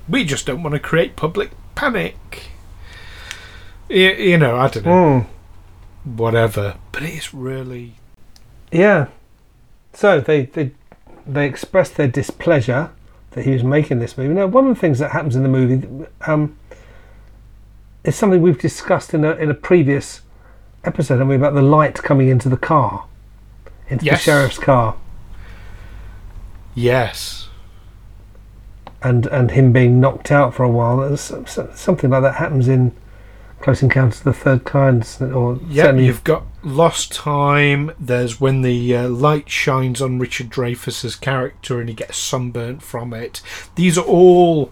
we 0.08 0.23
just 0.23 0.45
don't 0.45 0.63
want 0.63 0.73
to 0.73 0.79
create 0.79 1.17
public 1.17 1.51
panic. 1.75 2.43
You, 3.89 4.12
you 4.12 4.38
know, 4.38 4.56
I 4.56 4.69
don't 4.69 4.86
know, 4.86 5.27
Mm. 6.06 6.15
whatever. 6.17 6.75
But 6.93 7.03
it's 7.03 7.34
really 7.34 7.95
yeah. 8.71 9.08
So 9.93 10.21
they 10.21 10.45
they 10.45 10.71
they 11.27 11.45
expressed 11.45 11.95
their 11.97 12.08
displeasure 12.08 12.91
that 13.32 13.43
he 13.45 13.51
was 13.51 13.63
making 13.63 13.99
this 13.99 14.17
movie. 14.17 14.34
Now, 14.34 14.47
one 14.47 14.67
of 14.67 14.75
the 14.75 14.79
things 14.79 14.99
that 14.99 15.12
happens 15.12 15.36
in 15.36 15.43
the 15.43 15.49
movie 15.49 15.88
um, 16.25 16.58
is 18.06 18.15
something 18.15 18.41
we've 18.41 18.60
discussed 18.60 19.13
in 19.13 19.25
a 19.25 19.32
in 19.36 19.49
a 19.51 19.53
previous 19.56 20.21
episode, 20.84 21.15
haven't 21.15 21.28
we, 21.30 21.36
about 21.36 21.54
the 21.54 21.62
light 21.62 21.96
coming 21.96 22.28
into 22.30 22.50
the 22.50 22.58
car, 22.58 23.06
into 23.89 24.06
Yes. 24.06 24.19
the 24.19 24.24
sheriff's 24.32 24.58
car. 24.58 24.96
yes. 26.76 27.48
and 29.02 29.26
and 29.28 29.52
him 29.52 29.74
being 29.74 30.00
knocked 30.00 30.32
out 30.32 30.54
for 30.54 30.63
a 30.63 30.69
while. 30.69 31.15
Something 31.17 32.10
like 32.10 32.22
that 32.22 32.36
happens 32.36 32.67
in 32.69 32.93
Close 33.60 33.84
Encounters 33.84 34.19
of 34.19 34.24
the 34.26 34.34
Third 34.34 34.63
Kind, 34.63 35.06
or 35.22 35.60
Yeah, 35.67 35.91
you've 35.93 36.24
got 36.24 36.43
lost 36.63 37.12
time. 37.12 37.91
There's 38.00 38.39
when 38.39 38.62
the 38.62 38.96
uh, 38.96 39.10
light 39.10 39.50
shines 39.50 40.02
on 40.02 40.19
Richard 40.19 40.50
Dreyfuss's 40.50 41.17
character 41.17 41.80
and 41.82 41.89
he 41.89 41.96
gets 41.96 42.17
sunburnt 42.17 42.82
from 42.82 43.13
it. 43.13 43.41
These 43.76 43.98
are 43.98 44.06
all 44.06 44.72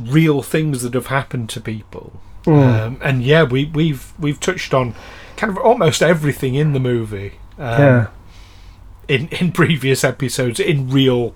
real 0.00 0.40
things 0.42 0.80
that 0.82 0.94
have 0.94 1.06
happened 1.08 1.50
to 1.50 1.60
people. 1.60 2.20
Mm. 2.44 2.86
Um, 2.86 2.98
and 3.02 3.22
yeah, 3.22 3.42
we, 3.42 3.66
we've 3.66 4.12
we've 4.18 4.40
touched 4.40 4.74
on 4.74 4.94
kind 5.36 5.50
of 5.50 5.56
almost 5.58 6.02
everything 6.02 6.54
in 6.54 6.72
the 6.72 6.80
movie. 6.80 7.34
Um, 7.58 7.80
yeah, 7.80 8.06
in 9.08 9.28
in 9.28 9.52
previous 9.62 10.04
episodes 10.04 10.60
in 10.60 10.90
real 10.90 11.34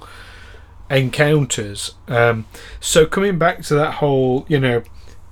encounters. 0.91 1.95
Um, 2.09 2.47
so 2.81 3.07
coming 3.07 3.39
back 3.39 3.63
to 3.65 3.75
that 3.75 3.95
whole, 3.95 4.45
you 4.49 4.59
know, 4.61 4.83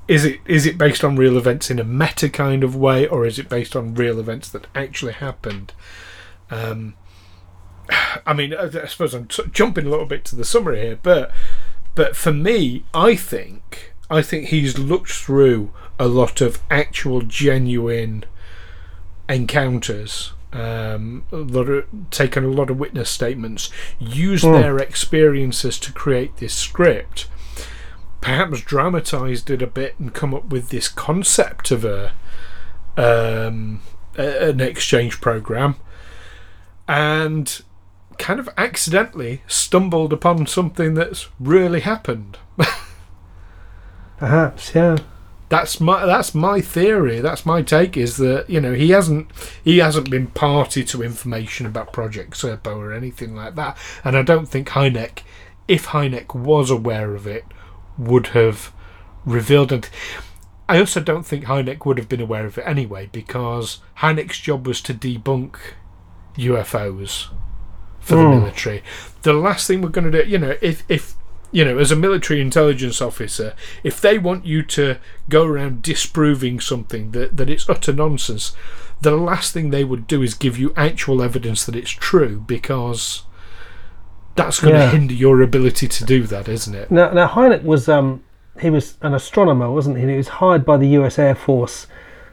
is 0.09 0.25
it 0.25 0.41
is 0.47 0.67
it 0.67 0.79
based 0.79 1.05
on 1.05 1.17
real 1.17 1.37
events 1.37 1.71
in 1.71 1.79
a 1.79 1.85
meta 1.85 2.29
kind 2.29 2.65
of 2.65 2.75
way, 2.77 3.07
or 3.07 3.27
is 3.27 3.39
it 3.39 3.49
based 3.49 3.77
on 3.77 3.95
real 3.95 4.19
events 4.19 4.49
that 4.51 4.67
actually 4.75 5.13
happened? 5.13 5.73
Um, 6.51 6.95
I 8.27 8.33
mean, 8.33 8.55
I 8.55 8.65
I 8.65 8.87
suppose 8.87 9.15
I'm 9.15 9.27
t- 9.27 9.43
jumping 9.53 9.87
a 9.87 9.91
little 9.91 10.07
bit 10.07 10.25
to 10.27 10.37
the 10.37 10.45
summary 10.45 10.81
here, 10.81 10.99
but 11.03 11.33
But 11.97 12.15
for 12.15 12.33
me, 12.33 12.85
I 12.93 13.17
think 13.17 13.95
I 14.11 14.23
think 14.23 14.47
he's 14.49 14.79
looked 14.79 15.11
through 15.13 15.73
a 15.99 16.07
lot 16.07 16.41
of 16.41 16.61
actual 16.71 17.23
genuine 17.23 18.25
encounters. 19.29 20.33
Um, 20.53 21.25
a 21.33 21.37
lot 21.37 21.69
of, 21.69 21.85
taken 22.11 22.45
a 22.45 22.49
lot 22.49 22.71
of 22.71 22.79
witness 22.79 23.11
statements, 23.11 23.69
used 23.99 24.45
Hmm. 24.45 24.53
their 24.53 24.79
experiences 24.79 25.79
to 25.81 25.93
create 25.93 26.37
this 26.39 26.55
script. 26.55 27.27
Perhaps 28.21 28.63
dramatized 28.63 29.51
it 29.51 29.61
a 29.63 29.67
bit 29.67 29.95
and 29.99 30.15
come 30.15 30.35
up 30.35 30.47
with 30.49 30.71
this 30.71 30.89
concept 30.89 31.71
of 31.71 31.85
a 31.85 32.13
um, 32.97 33.83
a- 34.17 34.49
an 34.49 34.61
exchange 34.61 35.21
program, 35.21 35.75
and 36.89 37.61
kind 38.19 38.41
of 38.41 38.49
accidentally 38.57 39.43
stumbled 39.47 40.15
upon 40.15 40.47
something 40.47 40.95
that's 40.95 41.29
really 41.39 41.81
happened. 41.81 42.39
Perhaps, 44.19 44.75
yeah. 44.75 44.97
That's 45.49 45.81
my 45.81 46.05
that's 46.05 46.35
my 46.35 46.61
theory. 46.61 47.21
That's 47.21 47.47
my 47.47 47.63
take. 47.63 47.97
Is 47.97 48.17
that 48.17 48.51
you 48.51 48.61
know 48.61 48.75
he 48.75 48.91
hasn't 48.91 49.29
he 49.63 49.79
hasn't 49.79 50.11
been 50.11 50.27
party 50.29 50.83
to 50.85 51.03
information 51.05 51.67
about 51.67 51.93
Project 51.93 52.33
Serpo 52.33 52.77
or 52.77 52.93
anything 52.93 53.37
like 53.37 53.55
that, 53.55 53.77
and 54.03 54.17
I 54.17 54.23
don't 54.23 54.47
think 54.49 54.71
Hynek, 54.71 55.21
if 55.69 55.87
Hynek 55.89 56.35
was 56.35 56.69
aware 56.69 57.15
of 57.15 57.29
it, 57.29 57.45
would 57.97 58.29
have 58.29 58.73
revealed 59.25 59.71
it. 59.71 59.89
I 60.69 60.81
also 60.81 61.01
don't 61.01 61.25
think 61.25 61.45
Hynek 61.45 61.87
would 61.87 61.99
have 61.99 62.09
been 62.09 62.21
aware 62.21 62.45
of 62.45 62.59
it 62.59 62.67
anyway 62.67 63.09
because 63.13 63.79
Hynek's 63.99 64.41
job 64.41 64.67
was 64.67 64.81
to 64.83 64.93
debunk 64.95 65.55
UFOs 66.37 67.29
for 68.01 68.17
the 68.17 68.23
Hmm. 68.25 68.31
military. 68.41 68.83
The 69.23 69.33
last 69.33 69.67
thing 69.67 69.81
we're 69.81 69.89
going 69.91 70.11
to 70.11 70.25
do, 70.25 70.29
you 70.29 70.39
know, 70.39 70.57
if 70.61 70.83
if 70.89 71.15
you 71.53 71.65
know, 71.65 71.79
as 71.79 71.93
a 71.93 71.97
military 71.97 72.41
intelligence 72.41 73.01
officer, 73.01 73.55
if 73.85 74.01
they 74.01 74.19
want 74.19 74.45
you 74.45 74.63
to 74.63 74.99
go 75.29 75.45
around 75.45 75.83
disproving 75.83 76.61
something 76.61 77.13
that, 77.13 77.37
that 77.37 77.49
it's 77.49 77.69
utter 77.69 77.93
nonsense, 77.93 78.55
the 79.01 79.13
last 79.13 79.53
thing 79.53 79.71
they 79.71 79.85
would 79.85 80.07
do 80.07 80.23
is 80.23 80.35
give 80.35 80.59
you 80.59 80.73
actual 80.77 81.23
evidence 81.23 81.65
that 81.65 81.77
it's 81.77 81.91
true 81.91 82.41
because 82.47 83.23
that's 84.35 84.61
going 84.61 84.75
to 84.75 84.89
hinder 84.89 85.15
your 85.15 85.41
ability 85.41 85.89
to 85.89 86.05
do 86.05 86.25
that, 86.25 86.49
isn't 86.49 86.75
it? 86.75 86.91
Now, 86.91 87.11
now 87.13 87.29
Hynek 87.29 87.63
was 87.63 87.89
um, 87.89 88.23
he 88.61 88.71
was 88.71 88.97
an 89.03 89.15
astronomer, 89.15 89.71
wasn't 89.71 89.99
he? 89.99 90.07
He 90.07 90.17
was 90.17 90.29
hired 90.29 90.65
by 90.65 90.77
the 90.77 90.89
U.S. 90.89 91.19
Air 91.19 91.35
Force 91.35 91.87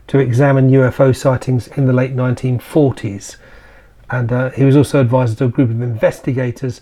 to 0.07 0.19
examine 0.19 0.69
UFO 0.69 1.15
sightings 1.15 1.67
in 1.69 1.85
the 1.85 1.93
late 1.93 2.15
1940s, 2.15 3.37
and 4.09 4.31
uh, 4.31 4.49
he 4.51 4.65
was 4.65 4.75
also 4.75 4.99
advisor 4.99 5.35
to 5.35 5.45
a 5.45 5.49
group 5.49 5.69
of 5.69 5.81
investigators 5.81 6.81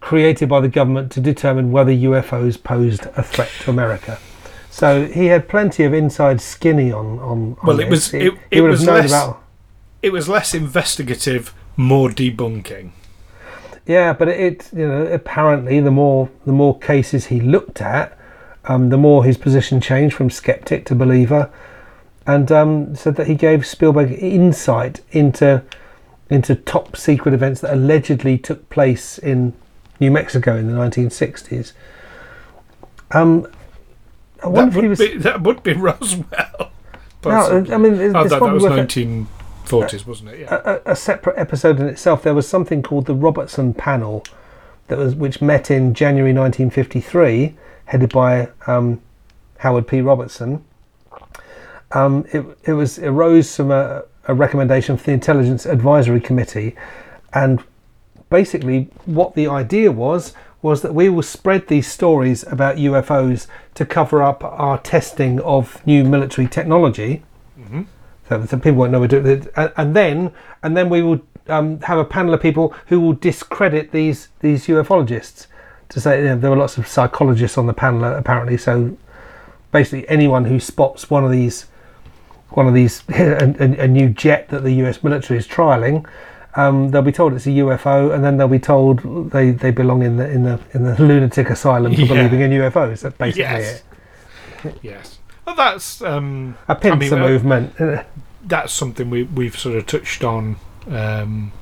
created 0.00 0.48
by 0.48 0.60
the 0.60 0.68
government 0.68 1.12
to 1.12 1.20
determine 1.20 1.72
whether 1.72 1.92
UFOs 1.92 2.62
posed 2.62 3.06
a 3.16 3.22
threat 3.22 3.50
to 3.60 3.70
America. 3.70 4.18
So 4.70 5.06
he 5.06 5.26
had 5.26 5.48
plenty 5.48 5.84
of 5.84 5.92
inside 5.92 6.40
skinny 6.40 6.90
on 6.92 7.18
on. 7.18 7.56
on 7.60 7.66
Well, 7.66 7.80
it 7.80 7.90
this. 7.90 8.12
was- 8.12 8.14
it- 8.14 8.32
he 8.50 8.58
it 8.58 8.60
was 8.62 8.86
less- 8.86 9.10
about. 9.10 9.42
It 10.02 10.12
was 10.12 10.28
less 10.28 10.54
investigative, 10.54 11.52
more 11.76 12.08
debunking. 12.08 12.90
Yeah, 13.86 14.12
but 14.12 14.28
it 14.28 14.68
you 14.74 14.86
know 14.86 15.06
apparently 15.06 15.80
the 15.80 15.90
more 15.90 16.28
the 16.46 16.52
more 16.52 16.78
cases 16.78 17.26
he 17.26 17.40
looked 17.40 17.80
at, 17.82 18.16
um, 18.66 18.88
the 18.90 18.96
more 18.96 19.24
his 19.24 19.36
position 19.36 19.80
changed 19.80 20.14
from 20.14 20.30
skeptic 20.30 20.84
to 20.86 20.94
believer, 20.94 21.50
and 22.26 22.50
um, 22.52 22.94
said 22.94 23.16
that 23.16 23.26
he 23.26 23.34
gave 23.34 23.66
Spielberg 23.66 24.12
insight 24.12 25.00
into 25.12 25.62
into 26.30 26.54
top 26.54 26.96
secret 26.96 27.34
events 27.34 27.60
that 27.60 27.74
allegedly 27.74 28.38
took 28.38 28.70
place 28.70 29.18
in 29.18 29.52
New 30.00 30.10
Mexico 30.10 30.56
in 30.56 30.66
the 30.66 30.72
1960s. 30.72 31.72
Um, 33.12 33.46
I 34.42 34.42
That 34.42 34.50
wonder 34.50 34.68
if 34.70 34.74
he 34.74 34.80
would, 34.82 34.90
was. 34.90 34.98
be, 34.98 35.16
that 35.18 35.42
would 35.42 35.62
be 35.62 35.72
Roswell. 35.74 36.70
No. 37.24 37.66
I 37.70 37.76
mean, 37.76 37.94
it's, 38.00 38.14
oh, 38.14 38.20
it's 38.22 38.30
that, 38.30 38.40
that 38.40 38.52
was 38.52 38.62
worth 38.62 38.72
a- 38.78 38.84
1940s, 38.86 40.06
wasn't 40.06 40.30
it? 40.30 40.40
Yeah. 40.40 40.62
a, 40.86 40.92
a 40.92 40.96
separate 40.96 41.38
episode 41.38 41.78
in 41.78 41.86
itself. 41.86 42.22
There 42.22 42.34
was 42.34 42.48
something 42.48 42.82
called 42.82 43.06
the 43.06 43.14
Robertson 43.14 43.74
Panel, 43.74 44.24
that 44.88 44.96
was 44.98 45.14
which 45.14 45.40
met 45.42 45.70
in 45.70 45.92
January 45.94 46.32
1953, 46.32 47.56
headed 47.86 48.10
by 48.12 48.48
um, 48.66 49.00
Howard 49.58 49.86
P. 49.86 50.00
Robertson. 50.00 50.64
Um, 51.92 52.24
it 52.32 52.44
it 52.64 52.72
was 52.72 52.98
arose 53.00 53.54
from 53.54 53.70
a, 53.72 54.04
a 54.28 54.34
recommendation 54.34 54.96
for 54.96 55.04
the 55.04 55.12
Intelligence 55.12 55.66
Advisory 55.66 56.20
Committee, 56.20 56.74
and 57.34 57.62
basically 58.30 58.88
what 59.04 59.34
the 59.34 59.46
idea 59.46 59.92
was 59.92 60.32
was 60.62 60.82
that 60.82 60.94
we 60.94 61.08
will 61.08 61.22
spread 61.22 61.68
these 61.68 61.86
stories 61.86 62.44
about 62.44 62.76
UFOs 62.76 63.46
to 63.74 63.86
cover 63.86 64.22
up 64.22 64.44
our 64.44 64.78
testing 64.78 65.40
of 65.40 65.84
new 65.86 66.04
military 66.04 66.46
technology. 66.46 67.22
So, 68.28 68.46
so 68.46 68.56
people 68.58 68.74
won't 68.74 68.92
know 68.92 69.00
we're 69.00 69.08
doing 69.08 69.26
it, 69.26 69.52
and, 69.56 69.72
and 69.76 69.96
then 69.96 70.32
and 70.62 70.76
then 70.76 70.88
we 70.88 71.02
will 71.02 71.20
um, 71.48 71.80
have 71.80 71.98
a 71.98 72.04
panel 72.04 72.32
of 72.32 72.40
people 72.40 72.74
who 72.86 73.00
will 73.00 73.14
discredit 73.14 73.90
these 73.90 74.28
these 74.40 74.66
ufologists 74.66 75.46
to 75.88 76.00
say 76.00 76.20
you 76.20 76.24
know, 76.26 76.38
there 76.38 76.50
were 76.50 76.56
lots 76.56 76.78
of 76.78 76.86
psychologists 76.86 77.58
on 77.58 77.66
the 77.66 77.74
panel 77.74 78.04
apparently. 78.04 78.56
So 78.56 78.96
basically, 79.72 80.08
anyone 80.08 80.44
who 80.44 80.60
spots 80.60 81.10
one 81.10 81.24
of 81.24 81.30
these 81.30 81.66
one 82.50 82.66
of 82.66 82.74
these 82.74 83.02
a, 83.08 83.54
a, 83.58 83.84
a 83.84 83.88
new 83.88 84.08
jet 84.08 84.48
that 84.48 84.62
the 84.62 84.72
U.S. 84.74 85.02
military 85.02 85.38
is 85.38 85.46
trialing. 85.46 86.06
Um, 86.56 86.90
they'll 86.90 87.02
be 87.02 87.12
told 87.12 87.32
it's 87.34 87.46
a 87.46 87.50
UFO, 87.50 88.12
and 88.12 88.24
then 88.24 88.36
they'll 88.36 88.48
be 88.48 88.58
told 88.58 89.30
they, 89.30 89.50
they 89.52 89.70
belong 89.70 90.02
in 90.02 90.16
the 90.16 90.28
in 90.28 90.42
the 90.42 90.58
in 90.74 90.82
the 90.84 91.00
lunatic 91.00 91.48
asylum 91.50 91.94
for 91.94 92.00
Yeah. 92.00 92.08
believing 92.08 92.40
in 92.40 92.50
UFOs. 92.50 93.02
That's 93.02 93.16
basically 93.16 93.42
Yes. 93.42 93.82
it. 94.64 94.78
Yes. 94.82 95.18
Well, 95.46 95.54
that's 95.56 96.02
um, 96.02 96.56
A 96.68 96.74
pincer 96.74 96.96
I 96.96 96.98
mean, 96.98 97.12
uh, 97.12 97.28
movement. 97.28 98.06
that's 98.44 98.72
something 98.72 99.10
we 99.10 99.22
we've 99.24 99.56
sort 99.58 99.76
of 99.76 99.86
touched 99.86 100.24
on 100.24 100.56
um, 100.88 101.52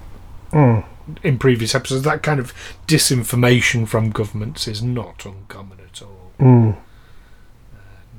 Mm. 0.52 0.84
in 1.22 1.38
previous 1.38 1.74
episodes. 1.74 2.02
That 2.04 2.22
kind 2.22 2.40
of 2.40 2.54
disinformation 2.86 3.86
from 3.86 4.10
governments 4.10 4.66
is 4.66 4.82
not 4.82 5.24
uncommon 5.26 5.78
at 5.80 6.00
all. 6.02 6.32
Mm. 6.40 6.76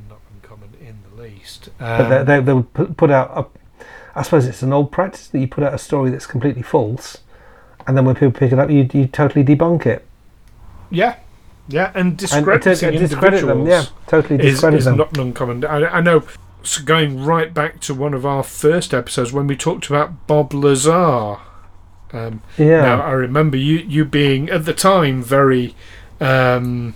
Not 0.09 0.19
uncommon 0.35 0.69
in 0.79 0.99
the 1.09 1.21
least. 1.21 1.69
But 1.79 2.01
Um, 2.01 2.09
they, 2.09 2.23
they, 2.23 2.39
they'll 2.41 2.63
put, 2.63 2.95
put 2.97 3.09
out 3.11 3.31
a. 3.35 3.58
I 4.19 4.23
suppose 4.23 4.45
it's 4.45 4.61
an 4.61 4.73
old 4.73 4.91
practice 4.91 5.27
that 5.29 5.39
you 5.39 5.47
put 5.47 5.63
out 5.63 5.73
a 5.73 5.77
story 5.77 6.09
that's 6.11 6.25
completely 6.27 6.61
false, 6.61 7.19
and 7.87 7.95
then 7.95 8.03
when 8.05 8.15
people 8.15 8.31
pick 8.31 8.51
it 8.51 8.59
up, 8.59 8.69
you, 8.69 8.87
you 8.93 9.07
totally 9.07 9.43
debunk 9.45 9.85
it 9.85 10.05
yeah, 10.91 11.15
yeah, 11.67 11.91
and 11.95 12.17
discrediting 12.17 12.89
and 12.89 12.97
discredit 12.99 13.45
them. 13.45 13.65
Yeah, 13.67 13.85
totally 14.07 14.43
is, 14.43 14.53
discredit 14.55 14.79
is 14.79 14.85
them. 14.85 14.97
not 14.97 15.17
uncommon. 15.17 15.63
I, 15.65 15.85
I 15.85 16.01
know. 16.01 16.23
So 16.63 16.83
going 16.83 17.23
right 17.23 17.53
back 17.53 17.79
to 17.81 17.93
one 17.93 18.13
of 18.13 18.25
our 18.25 18.43
first 18.43 18.93
episodes 18.93 19.31
when 19.31 19.47
we 19.47 19.55
talked 19.55 19.87
about 19.87 20.27
Bob 20.27 20.53
Lazar. 20.53 21.37
Um, 22.11 22.41
yeah, 22.57 22.81
Now 22.81 23.01
I 23.01 23.11
remember 23.11 23.55
you 23.55 23.77
you 23.77 24.03
being 24.03 24.49
at 24.49 24.65
the 24.65 24.73
time 24.73 25.21
very 25.23 25.75
um, 26.19 26.95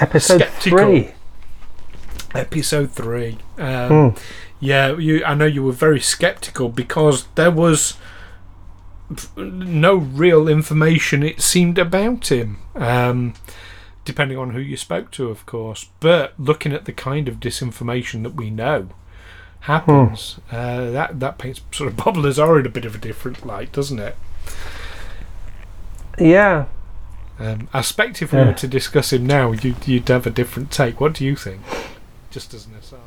episode 0.00 0.38
skeptical. 0.40 0.78
three. 0.78 1.10
episode 2.34 2.90
three. 2.90 3.38
Um, 3.58 3.88
Hmm. 4.10 4.18
Yeah, 4.60 4.96
you. 4.96 5.24
I 5.24 5.34
know 5.34 5.46
you 5.46 5.62
were 5.62 5.72
very 5.72 6.00
skeptical 6.00 6.68
because 6.68 7.26
there 7.34 7.50
was 7.50 7.96
no 9.36 9.94
real 9.96 10.48
information. 10.48 11.22
It 11.22 11.40
seemed 11.40 11.78
about 11.78 12.30
him, 12.30 12.58
um, 12.74 13.34
depending 14.04 14.36
on 14.38 14.50
who 14.50 14.60
you 14.60 14.76
spoke 14.76 15.10
to, 15.12 15.30
of 15.30 15.46
course. 15.46 15.86
But 15.98 16.34
looking 16.38 16.72
at 16.72 16.84
the 16.84 16.92
kind 16.92 17.26
of 17.26 17.36
disinformation 17.40 18.22
that 18.22 18.34
we 18.34 18.50
know 18.50 18.90
happens, 19.60 20.38
uh, 20.52 20.90
that 20.90 21.20
that 21.20 21.38
paints 21.38 21.62
sort 21.72 21.88
of 21.90 21.96
Bob 22.04 22.16
Lazar 22.18 22.60
in 22.60 22.66
a 22.66 22.70
bit 22.70 22.84
of 22.84 22.94
a 22.94 22.98
different 22.98 23.46
light, 23.46 23.72
doesn't 23.72 23.98
it? 23.98 24.16
Yeah, 26.18 26.66
Um, 27.38 27.68
I 27.72 27.78
expect 27.78 28.20
if 28.20 28.32
we 28.32 28.38
Yeah. 28.38 28.48
were 28.48 28.52
to 28.52 28.68
discuss 28.68 29.12
him 29.14 29.24
now, 29.26 29.52
you'd, 29.52 29.88
you'd 29.88 30.08
have 30.08 30.26
a 30.26 30.30
different 30.30 30.70
take. 30.70 31.00
What 31.00 31.14
do 31.14 31.24
you 31.24 31.34
think? 31.34 31.62
Just 32.30 32.52
as 32.52 32.66
an 32.66 32.74
aside. 32.74 32.98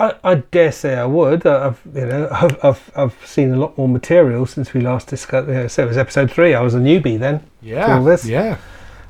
I, 0.00 0.14
I 0.24 0.34
dare 0.36 0.72
say 0.72 0.94
I 0.94 1.04
would. 1.04 1.46
I've 1.46 1.80
you 1.94 2.06
know 2.06 2.28
I've, 2.32 2.64
I've 2.64 2.90
I've 2.96 3.26
seen 3.26 3.52
a 3.52 3.56
lot 3.56 3.76
more 3.76 3.88
material 3.88 4.46
since 4.46 4.72
we 4.74 4.80
last 4.80 5.08
discussed. 5.08 5.48
You 5.48 5.54
know, 5.54 5.66
so 5.68 5.84
it 5.84 5.86
was 5.86 5.98
episode 5.98 6.30
three. 6.30 6.54
I 6.54 6.62
was 6.62 6.74
a 6.74 6.78
newbie 6.78 7.18
then. 7.18 7.44
Yeah, 7.60 7.98
all 7.98 8.04
this. 8.04 8.24
yeah. 8.24 8.56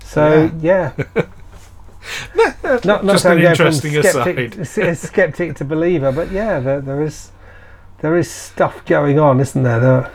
So 0.04 0.50
yeah, 0.60 0.92
not 2.64 3.04
not 3.04 3.04
Just 3.04 3.24
an 3.26 3.38
interesting 3.38 4.02
skeptic, 4.02 4.58
s- 4.76 5.00
skeptic 5.02 5.56
to 5.56 5.64
believer, 5.64 6.10
but 6.12 6.32
yeah, 6.32 6.58
there, 6.58 6.80
there 6.80 7.02
is 7.02 7.30
there 8.00 8.16
is 8.18 8.30
stuff 8.30 8.84
going 8.86 9.18
on, 9.18 9.40
isn't 9.40 9.62
there? 9.62 9.78
there 9.80 10.12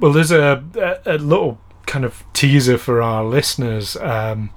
Well, 0.00 0.12
there's 0.12 0.30
a, 0.32 0.62
a, 1.06 1.14
a 1.14 1.18
little 1.18 1.58
kind 1.86 2.04
of 2.04 2.24
teaser 2.32 2.78
for 2.78 3.02
our 3.02 3.24
listeners. 3.24 3.96
Um, 3.96 4.50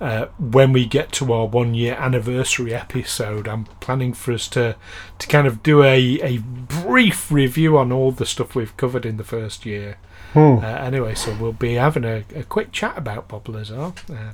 uh, 0.00 0.26
when 0.36 0.72
we 0.72 0.84
get 0.84 1.12
to 1.12 1.32
our 1.32 1.46
one 1.46 1.74
year 1.74 1.94
anniversary 1.94 2.74
episode, 2.74 3.46
I'm 3.46 3.64
planning 3.78 4.12
for 4.12 4.32
us 4.32 4.48
to 4.48 4.74
to 5.18 5.26
kind 5.28 5.46
of 5.46 5.62
do 5.62 5.84
a, 5.84 6.20
a 6.20 6.38
brief 6.38 7.30
review 7.30 7.78
on 7.78 7.92
all 7.92 8.10
the 8.10 8.26
stuff 8.26 8.56
we've 8.56 8.76
covered 8.76 9.06
in 9.06 9.16
the 9.16 9.24
first 9.24 9.64
year. 9.64 9.98
Hmm. 10.32 10.58
Uh, 10.58 10.66
anyway, 10.66 11.14
so 11.14 11.36
we'll 11.38 11.52
be 11.52 11.74
having 11.74 12.04
a, 12.04 12.24
a 12.34 12.42
quick 12.42 12.72
chat 12.72 12.98
about 12.98 13.28
Bob 13.28 13.48
Lazar 13.48 13.92
uh, 14.10 14.32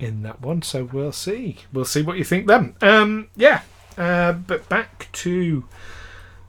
in 0.00 0.22
that 0.22 0.40
one. 0.40 0.62
So 0.62 0.84
we'll 0.84 1.12
see. 1.12 1.58
We'll 1.72 1.84
see 1.84 2.02
what 2.02 2.18
you 2.18 2.24
think 2.24 2.48
then. 2.48 2.74
Um, 2.80 3.28
yeah, 3.36 3.62
uh, 3.96 4.32
but 4.32 4.68
back 4.68 5.08
to 5.12 5.64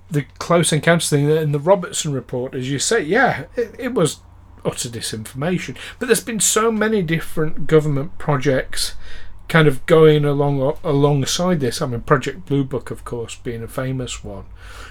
the 0.09 0.23
close 0.39 0.71
encounters 0.71 1.09
thing 1.09 1.29
in 1.29 1.51
the 1.51 1.59
Robertson 1.59 2.13
report, 2.13 2.55
as 2.55 2.69
you 2.69 2.79
say, 2.79 3.01
yeah, 3.03 3.45
it, 3.55 3.75
it 3.77 3.93
was 3.93 4.19
utter 4.65 4.89
disinformation. 4.89 5.75
But 5.99 6.08
there's 6.08 6.23
been 6.23 6.39
so 6.39 6.71
many 6.71 7.01
different 7.01 7.67
government 7.67 8.17
projects 8.17 8.95
kind 9.47 9.67
of 9.67 9.86
going 9.86 10.25
along 10.25 10.78
alongside 10.84 11.60
this. 11.60 11.82
I 11.82 11.86
mean, 11.86 12.01
Project 12.01 12.45
Blue 12.45 12.63
Book, 12.63 12.89
of 12.91 13.06
course, 13.06 13.36
being 13.36 13.62
a 13.63 13.67
famous 13.67 14.23
one, 14.23 14.45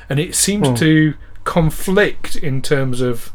and 0.08 0.20
it 0.20 0.34
seems 0.34 0.68
Hmm. 0.68 0.74
to 0.76 1.14
conflict 1.44 2.36
in 2.36 2.62
terms 2.62 3.00
of. 3.00 3.32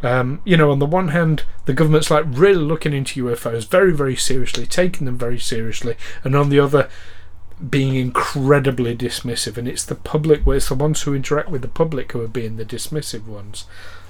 Um, 0.00 0.40
you 0.44 0.56
know, 0.56 0.70
on 0.70 0.78
the 0.78 0.86
one 0.86 1.08
hand, 1.08 1.42
the 1.64 1.72
government's 1.72 2.08
like 2.08 2.24
really 2.28 2.62
looking 2.62 2.92
into 2.92 3.24
UFOs 3.24 3.66
very, 3.68 3.92
very 3.92 4.14
seriously, 4.14 4.64
taking 4.64 5.06
them 5.06 5.18
very 5.18 5.40
seriously, 5.40 5.96
and 6.22 6.36
on 6.36 6.50
the 6.50 6.60
other, 6.60 6.88
being 7.68 7.96
incredibly 7.96 8.96
dismissive. 8.96 9.56
And 9.56 9.66
it's 9.66 9.84
the 9.84 9.96
public, 9.96 10.42
where 10.46 10.58
it's 10.58 10.68
the 10.68 10.76
ones 10.76 11.02
who 11.02 11.14
interact 11.16 11.48
with 11.48 11.62
the 11.62 11.68
public 11.68 12.12
who 12.12 12.20
are 12.20 12.28
being 12.28 12.58
the 12.58 12.64
dismissive 12.64 13.26
ones. 13.26 13.64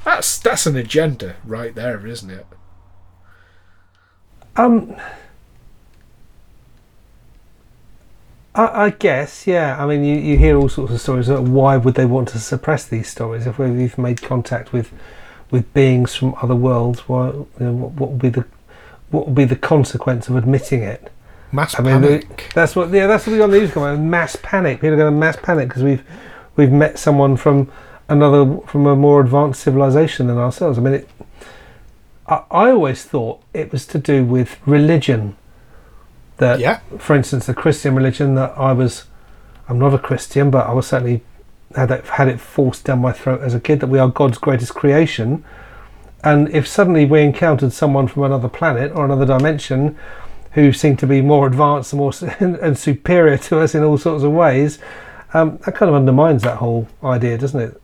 That's 0.09 0.39
that's 0.39 0.65
an 0.65 0.75
agenda 0.75 1.37
right 1.45 1.75
there, 1.75 2.07
isn't 2.07 2.31
it? 2.31 2.47
Um, 4.57 4.97
I, 8.55 8.85
I 8.85 8.91
guess, 8.91 9.47
yeah. 9.47 9.77
I 9.79 9.85
mean, 9.87 10.03
you, 10.05 10.17
you 10.17 10.39
hear 10.39 10.57
all 10.57 10.71
sorts 10.71 10.95
of 10.95 11.03
stories. 11.03 11.29
Why 11.29 11.77
would 11.77 11.95
they 11.95 12.07
want 12.07 12.29
to 12.29 12.39
suppress 12.39 12.87
these 12.87 13.07
stories 13.07 13.47
if 13.47 13.59
we've 13.59 13.99
made 13.99 14.23
contact 14.23 14.73
with 14.73 14.95
with 15.51 15.71
beings 15.75 16.15
from 16.15 16.35
other 16.41 16.57
worlds? 16.57 17.01
Why? 17.01 17.27
You 17.27 17.47
know, 17.61 17.73
what, 17.73 17.93
what 17.93 18.11
would 18.13 18.23
be 18.23 18.31
the 18.31 18.47
what 19.11 19.27
would 19.27 19.35
be 19.35 19.45
the 19.45 19.57
consequence 19.57 20.27
of 20.29 20.37
admitting 20.37 20.83
it? 20.83 21.13
Mass 21.53 21.79
I 21.79 21.83
mean, 21.83 22.01
the- 22.01 22.09
panic. 22.21 22.51
That's 22.55 22.75
what. 22.75 22.89
Yeah, 22.89 23.09
that's 23.09 23.27
what 23.27 23.35
we 23.35 23.43
on 23.43 23.51
the 23.51 23.59
news 23.61 23.73
come 23.73 23.83
out. 23.83 23.99
Mass 23.99 24.37
panic. 24.43 24.79
People 24.79 24.95
are 24.95 24.97
going 24.97 25.13
to 25.13 25.19
mass 25.19 25.37
panic 25.37 25.69
because 25.69 25.83
we've 25.83 26.03
we've 26.57 26.73
met 26.73 26.99
someone 26.99 27.37
from 27.37 27.71
another 28.09 28.61
from 28.67 28.87
a 28.87 28.97
more 28.97 29.21
advanced 29.21 29.61
civilization 29.61 30.29
than 30.29 30.39
ourselves. 30.39 30.79
I 30.79 30.83
mean, 30.83 30.95
it, 30.95 31.09
I, 32.27 32.45
I 32.51 32.71
always 32.71 33.05
thought 33.05 33.43
it 33.53 33.73
was 33.73 33.87
to 33.89 33.99
do 33.99 34.25
with 34.25 34.59
religion. 34.67 35.37
That, 36.39 36.61
yeah, 36.61 36.81
for 36.99 37.17
instance, 37.17 37.47
the 37.47 37.55
Christian 37.55 37.97
religion 37.97 38.35
that 38.37 38.57
I 38.57 38.73
was, 38.73 39.05
I'm 39.69 39.79
not 39.79 39.93
a 39.93 39.99
Christian, 39.99 40.51
but 40.51 40.67
I 40.67 40.73
was 40.73 40.87
certainly 40.87 41.23
had 41.75 41.91
it, 41.91 42.05
had 42.07 42.29
it 42.29 42.41
forced 42.41 42.85
down 42.85 43.01
my 43.01 43.13
throat 43.13 43.41
as 43.43 43.55
a 43.55 43.61
kid 43.61 43.81
that 43.81 43.89
we 43.89 43.99
are 43.99 44.09
God's 44.09 44.39
greatest 44.39 44.75
creation. 44.75 45.45
And 46.23 46.49
if 46.51 46.67
suddenly 46.67 47.05
we 47.05 47.23
encountered 47.23 47.73
someone 47.73 48.09
from 48.09 48.23
another 48.23 48.49
planet 48.49 48.93
or 48.93 49.05
another 49.05 49.27
dimension 49.27 49.99
who 50.53 50.73
seemed 50.73 50.99
to 51.01 51.07
be 51.07 51.21
more 51.21 51.47
advanced 51.47 51.93
and 51.93 52.01
more 52.01 52.13
and 52.41 52.79
superior 52.79 53.37
to 53.37 53.61
us 53.61 53.75
in 53.75 53.83
all 53.83 53.99
sorts 53.99 54.25
of 54.25 54.33
ways, 54.33 54.79
um, 55.35 55.59
that 55.67 55.75
kind 55.75 55.89
of 55.89 55.95
undermines 55.95 56.43
that 56.43 56.57
whole 56.57 56.89
idea, 57.03 57.37
doesn't 57.37 57.61
it? 57.61 57.83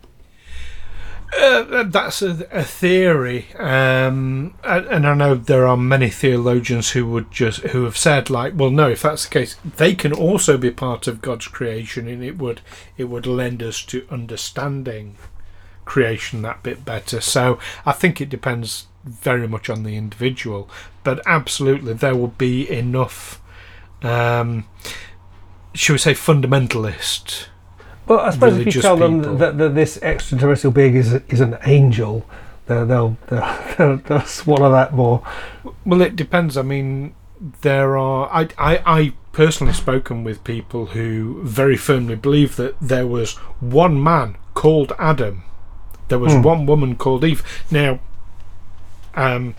Uh, 1.41 1.83
that's 1.85 2.23
a, 2.23 2.47
a 2.51 2.63
theory, 2.63 3.47
um, 3.59 4.55
and, 4.63 5.07
I 5.07 5.15
know 5.15 5.35
there 5.35 5.67
are 5.67 5.77
many 5.77 6.09
theologians 6.11 6.91
who 6.91 7.07
would 7.07 7.31
just 7.31 7.61
who 7.61 7.85
have 7.85 7.97
said 7.97 8.31
like, 8.31 8.55
well, 8.57 8.71
no, 8.71 8.89
if 8.89 9.03
that's 9.03 9.25
the 9.25 9.31
case, 9.31 9.57
they 9.65 9.95
can 9.95 10.13
also 10.13 10.57
be 10.57 10.71
part 10.71 11.07
of 11.07 11.23
God's 11.23 11.49
creation, 11.49 12.09
and 12.09 12.23
it 12.23 12.39
would 12.39 12.61
it 12.97 13.05
would 13.05 13.27
lend 13.27 13.63
us 13.63 13.83
to 13.87 14.07
understanding 14.11 15.17
creation 15.85 16.43
that 16.43 16.63
bit 16.63 16.85
better. 16.85 17.21
So 17.21 17.59
I 17.85 17.93
think 17.93 18.21
it 18.21 18.29
depends 18.29 18.87
very 19.05 19.47
much 19.47 19.69
on 19.69 19.83
the 19.83 19.97
individual, 19.97 20.69
but 21.03 21.21
absolutely 21.27 21.93
there 21.93 22.17
will 22.17 22.29
be 22.29 22.71
enough. 22.71 23.41
Um, 24.03 24.67
shall 25.73 25.95
we 25.95 25.99
say 25.99 26.13
fundamentalist 26.13 27.47
Well, 28.07 28.21
I 28.21 28.31
suppose 28.31 28.59
if 28.59 28.75
you 28.75 28.83
tell 28.83 28.97
people. 28.97 29.21
them 29.21 29.39
that, 29.39 29.59
that 29.59 29.75
this 29.75 29.99
extraterrestrial 30.03 30.73
being 30.73 30.95
is 30.95 31.15
is 31.29 31.41
an 31.41 31.57
angel, 31.65 32.27
they'll 32.67 32.87
they'll, 32.87 33.17
they'll, 33.79 33.97
they'll, 33.99 34.21
swallow 34.23 34.71
that 34.73 34.95
more. 34.95 35.23
Well, 35.85 36.03
it 36.03 36.17
depends. 36.17 36.57
I 36.57 36.63
mean, 36.63 37.15
there 37.63 37.97
are. 37.97 38.29
I, 38.31 38.49
I, 38.59 38.83
I 38.87 39.13
personally 39.33 39.73
spoken 39.73 40.23
with 40.23 40.45
people 40.45 40.87
who 40.87 41.43
very 41.43 41.77
firmly 41.77 42.15
believe 42.15 42.57
that 42.57 42.79
there 42.81 43.07
was 43.07 43.35
one 43.61 44.03
man 44.03 44.37
called 44.55 44.93
Adam, 44.99 45.43
there 46.09 46.19
was 46.19 46.33
Hmm. 46.35 46.43
one 46.43 46.67
woman 46.67 46.97
called 46.97 47.25
Eve. 47.25 47.43
Now, 47.71 47.99
um, 49.15 49.55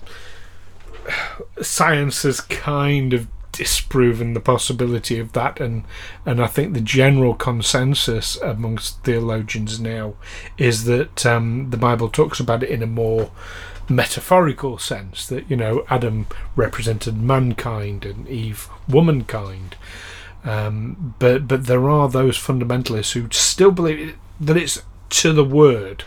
science 1.62 2.24
has 2.24 2.42
kind 2.42 3.14
of 3.14 3.28
disproven 3.56 4.34
the 4.34 4.40
possibility 4.40 5.18
of 5.18 5.32
that, 5.32 5.60
and 5.60 5.86
and 6.26 6.42
I 6.42 6.48
think 6.48 6.74
the 6.74 6.82
general 6.82 7.34
consensus 7.34 8.36
amongst 8.38 9.04
theologians 9.04 9.80
now 9.80 10.16
is 10.58 10.84
that 10.86 11.26
um, 11.26 11.70
the 11.70 11.78
Bible 11.78 12.10
talks 12.10 12.40
about 12.40 12.64
it 12.64 12.70
in 12.70 12.84
a 12.84 12.88
more 12.88 13.32
metaphorical 13.88 14.78
sense 14.78 15.28
that 15.28 15.50
you 15.50 15.56
know 15.56 15.86
Adam 15.90 16.28
represented 16.56 17.16
mankind 17.18 18.06
and 18.06 18.28
Eve 18.28 18.68
womankind. 18.88 19.76
Um, 20.44 21.16
but 21.18 21.48
but 21.48 21.66
there 21.66 21.90
are 21.90 22.10
those 22.10 22.38
fundamentalists 22.38 23.14
who 23.14 23.30
still 23.32 23.72
believe 23.72 24.18
that 24.40 24.58
it's 24.58 24.84
to 25.10 25.32
the 25.34 25.46
word. 25.46 26.04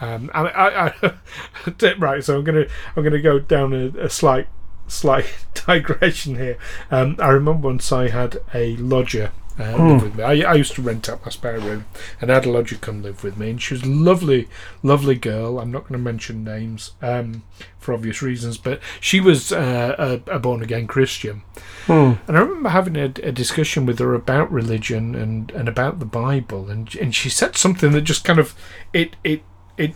Um, 0.00 0.30
I, 0.32 0.42
I, 0.42 0.86
I 1.02 1.94
right, 1.98 2.24
so 2.24 2.38
I'm 2.38 2.44
gonna 2.44 2.66
I'm 2.94 3.02
gonna 3.02 3.20
go 3.20 3.40
down 3.40 3.74
a, 3.74 4.04
a 4.04 4.08
slight 4.08 4.46
slight 4.90 5.46
digression 5.66 6.36
here. 6.36 6.58
Um, 6.90 7.16
I 7.18 7.28
remember 7.30 7.68
once 7.68 7.92
I 7.92 8.08
had 8.08 8.40
a 8.54 8.76
lodger 8.76 9.32
uh, 9.58 9.76
live 9.76 10.02
with 10.02 10.16
me. 10.16 10.24
I, 10.24 10.50
I 10.50 10.54
used 10.54 10.74
to 10.74 10.82
rent 10.82 11.08
out 11.08 11.24
my 11.24 11.30
spare 11.30 11.60
room, 11.60 11.84
and 12.20 12.30
I 12.30 12.34
had 12.34 12.46
a 12.46 12.50
lodger 12.50 12.76
come 12.76 13.02
live 13.02 13.22
with 13.22 13.36
me, 13.36 13.50
and 13.50 13.60
she 13.60 13.74
was 13.74 13.82
a 13.82 13.88
lovely, 13.88 14.48
lovely 14.82 15.16
girl. 15.16 15.58
I'm 15.58 15.70
not 15.70 15.82
going 15.82 15.92
to 15.92 15.98
mention 15.98 16.44
names 16.44 16.92
um, 17.02 17.42
for 17.78 17.92
obvious 17.92 18.22
reasons, 18.22 18.56
but 18.56 18.80
she 19.00 19.20
was 19.20 19.52
uh, 19.52 20.20
a, 20.26 20.36
a 20.36 20.38
born 20.38 20.62
again 20.62 20.86
Christian. 20.86 21.42
Hmm. 21.86 22.12
And 22.26 22.36
I 22.36 22.40
remember 22.40 22.70
having 22.70 22.96
a, 22.96 23.12
a 23.22 23.32
discussion 23.32 23.86
with 23.86 23.98
her 23.98 24.14
about 24.14 24.50
religion 24.50 25.14
and, 25.14 25.50
and 25.50 25.68
about 25.68 25.98
the 25.98 26.06
Bible, 26.06 26.70
and 26.70 26.94
and 26.96 27.14
she 27.14 27.28
said 27.28 27.56
something 27.56 27.92
that 27.92 28.02
just 28.02 28.24
kind 28.24 28.38
of 28.38 28.54
it 28.92 29.16
it 29.24 29.42
it 29.76 29.94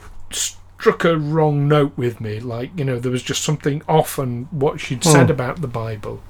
struck 0.78 1.04
a 1.04 1.16
wrong 1.16 1.66
note 1.68 1.92
with 1.96 2.20
me. 2.20 2.40
Like 2.40 2.70
you 2.78 2.84
know, 2.84 2.98
there 2.98 3.12
was 3.12 3.22
just 3.22 3.42
something 3.42 3.82
off 3.88 4.18
on 4.18 4.48
what 4.50 4.80
she'd 4.80 5.02
said 5.04 5.26
Hmm. 5.26 5.32
about 5.32 5.60
the 5.60 5.68
Bible. 5.68 6.22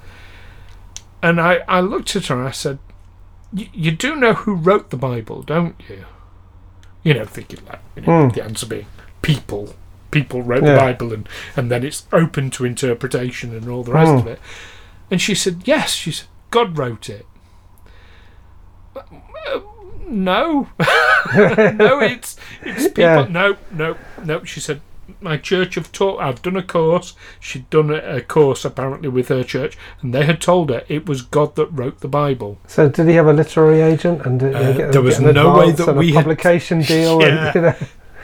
And 1.22 1.40
I 1.40 1.60
I 1.68 1.80
looked 1.80 2.14
at 2.16 2.26
her 2.26 2.36
and 2.38 2.46
I 2.48 2.52
said, 2.52 2.78
"You 3.52 3.90
do 3.90 4.14
know 4.16 4.34
who 4.34 4.54
wrote 4.54 4.90
the 4.90 4.96
Bible, 4.96 5.42
don't 5.42 5.76
you?" 5.88 6.04
You 7.02 7.14
know, 7.14 7.24
thinking 7.24 7.60
like 7.68 7.80
you 7.96 8.02
know, 8.02 8.28
Hmm. 8.28 8.34
the 8.34 8.44
answer 8.44 8.66
being 8.66 8.86
people. 9.22 9.74
People 10.10 10.42
wrote 10.42 10.62
Yeah. 10.62 10.74
the 10.74 10.78
Bible, 10.80 11.12
and 11.12 11.28
and 11.56 11.70
then 11.70 11.82
it's 11.84 12.06
open 12.12 12.50
to 12.50 12.64
interpretation 12.64 13.54
and 13.56 13.68
all 13.68 13.82
the 13.82 13.92
rest 13.92 14.12
Hmm. 14.12 14.18
of 14.18 14.26
it. 14.28 14.40
And 15.10 15.20
she 15.20 15.34
said, 15.34 15.62
Yes. 15.64 15.92
She 15.94 16.12
said, 16.12 16.28
God 16.50 16.78
wrote 16.78 17.08
it. 17.10 17.26
Uh, 18.96 19.60
No. 20.06 20.68
no, 21.34 22.00
it's 22.00 22.36
it's 22.62 22.84
people. 22.88 23.02
Yeah. 23.02 23.26
No, 23.30 23.56
no, 23.72 23.96
no. 24.24 24.44
She 24.44 24.60
said, 24.60 24.80
My 25.20 25.36
church 25.36 25.74
have 25.76 25.90
taught. 25.92 26.20
I've 26.20 26.42
done 26.42 26.56
a 26.56 26.62
course. 26.62 27.14
She'd 27.40 27.68
done 27.70 27.90
a, 27.90 28.20
course 28.20 28.64
apparently 28.64 29.08
with 29.08 29.28
her 29.28 29.42
church, 29.44 29.76
and 30.00 30.12
they 30.14 30.24
had 30.24 30.40
told 30.40 30.70
her 30.70 30.84
it 30.88 31.06
was 31.06 31.22
God 31.22 31.56
that 31.56 31.66
wrote 31.66 32.00
the 32.00 32.08
Bible. 32.08 32.58
So 32.66 32.88
did 32.88 33.08
he 33.08 33.14
have 33.14 33.26
a 33.26 33.32
literary 33.32 33.80
agent 33.80 34.24
and 34.26 34.40
did 34.40 34.54
Uh, 34.54 34.72
get, 34.72 34.92
there 34.92 35.02
was 35.02 35.20
no 35.20 35.56
way 35.56 35.72
that 35.72 35.96
we 35.96 36.12
had- 36.12 36.24
publication 36.24 36.82
deal? 36.82 37.20
Yeah. 37.20 37.46
And, 37.46 37.54
you 37.54 37.60
know, 37.62 37.74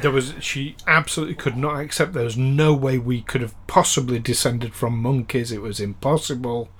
There 0.02 0.10
was 0.10 0.34
she 0.40 0.76
absolutely 0.86 1.34
could 1.34 1.56
not 1.56 1.78
accept. 1.80 2.12
There 2.14 2.24
was 2.24 2.36
no 2.38 2.72
way 2.72 2.96
we 2.98 3.20
could 3.20 3.42
have 3.42 3.54
possibly 3.66 4.18
descended 4.18 4.74
from 4.74 4.96
monkeys. 5.02 5.52
It 5.52 5.60
was 5.60 5.78
impossible. 5.80 6.70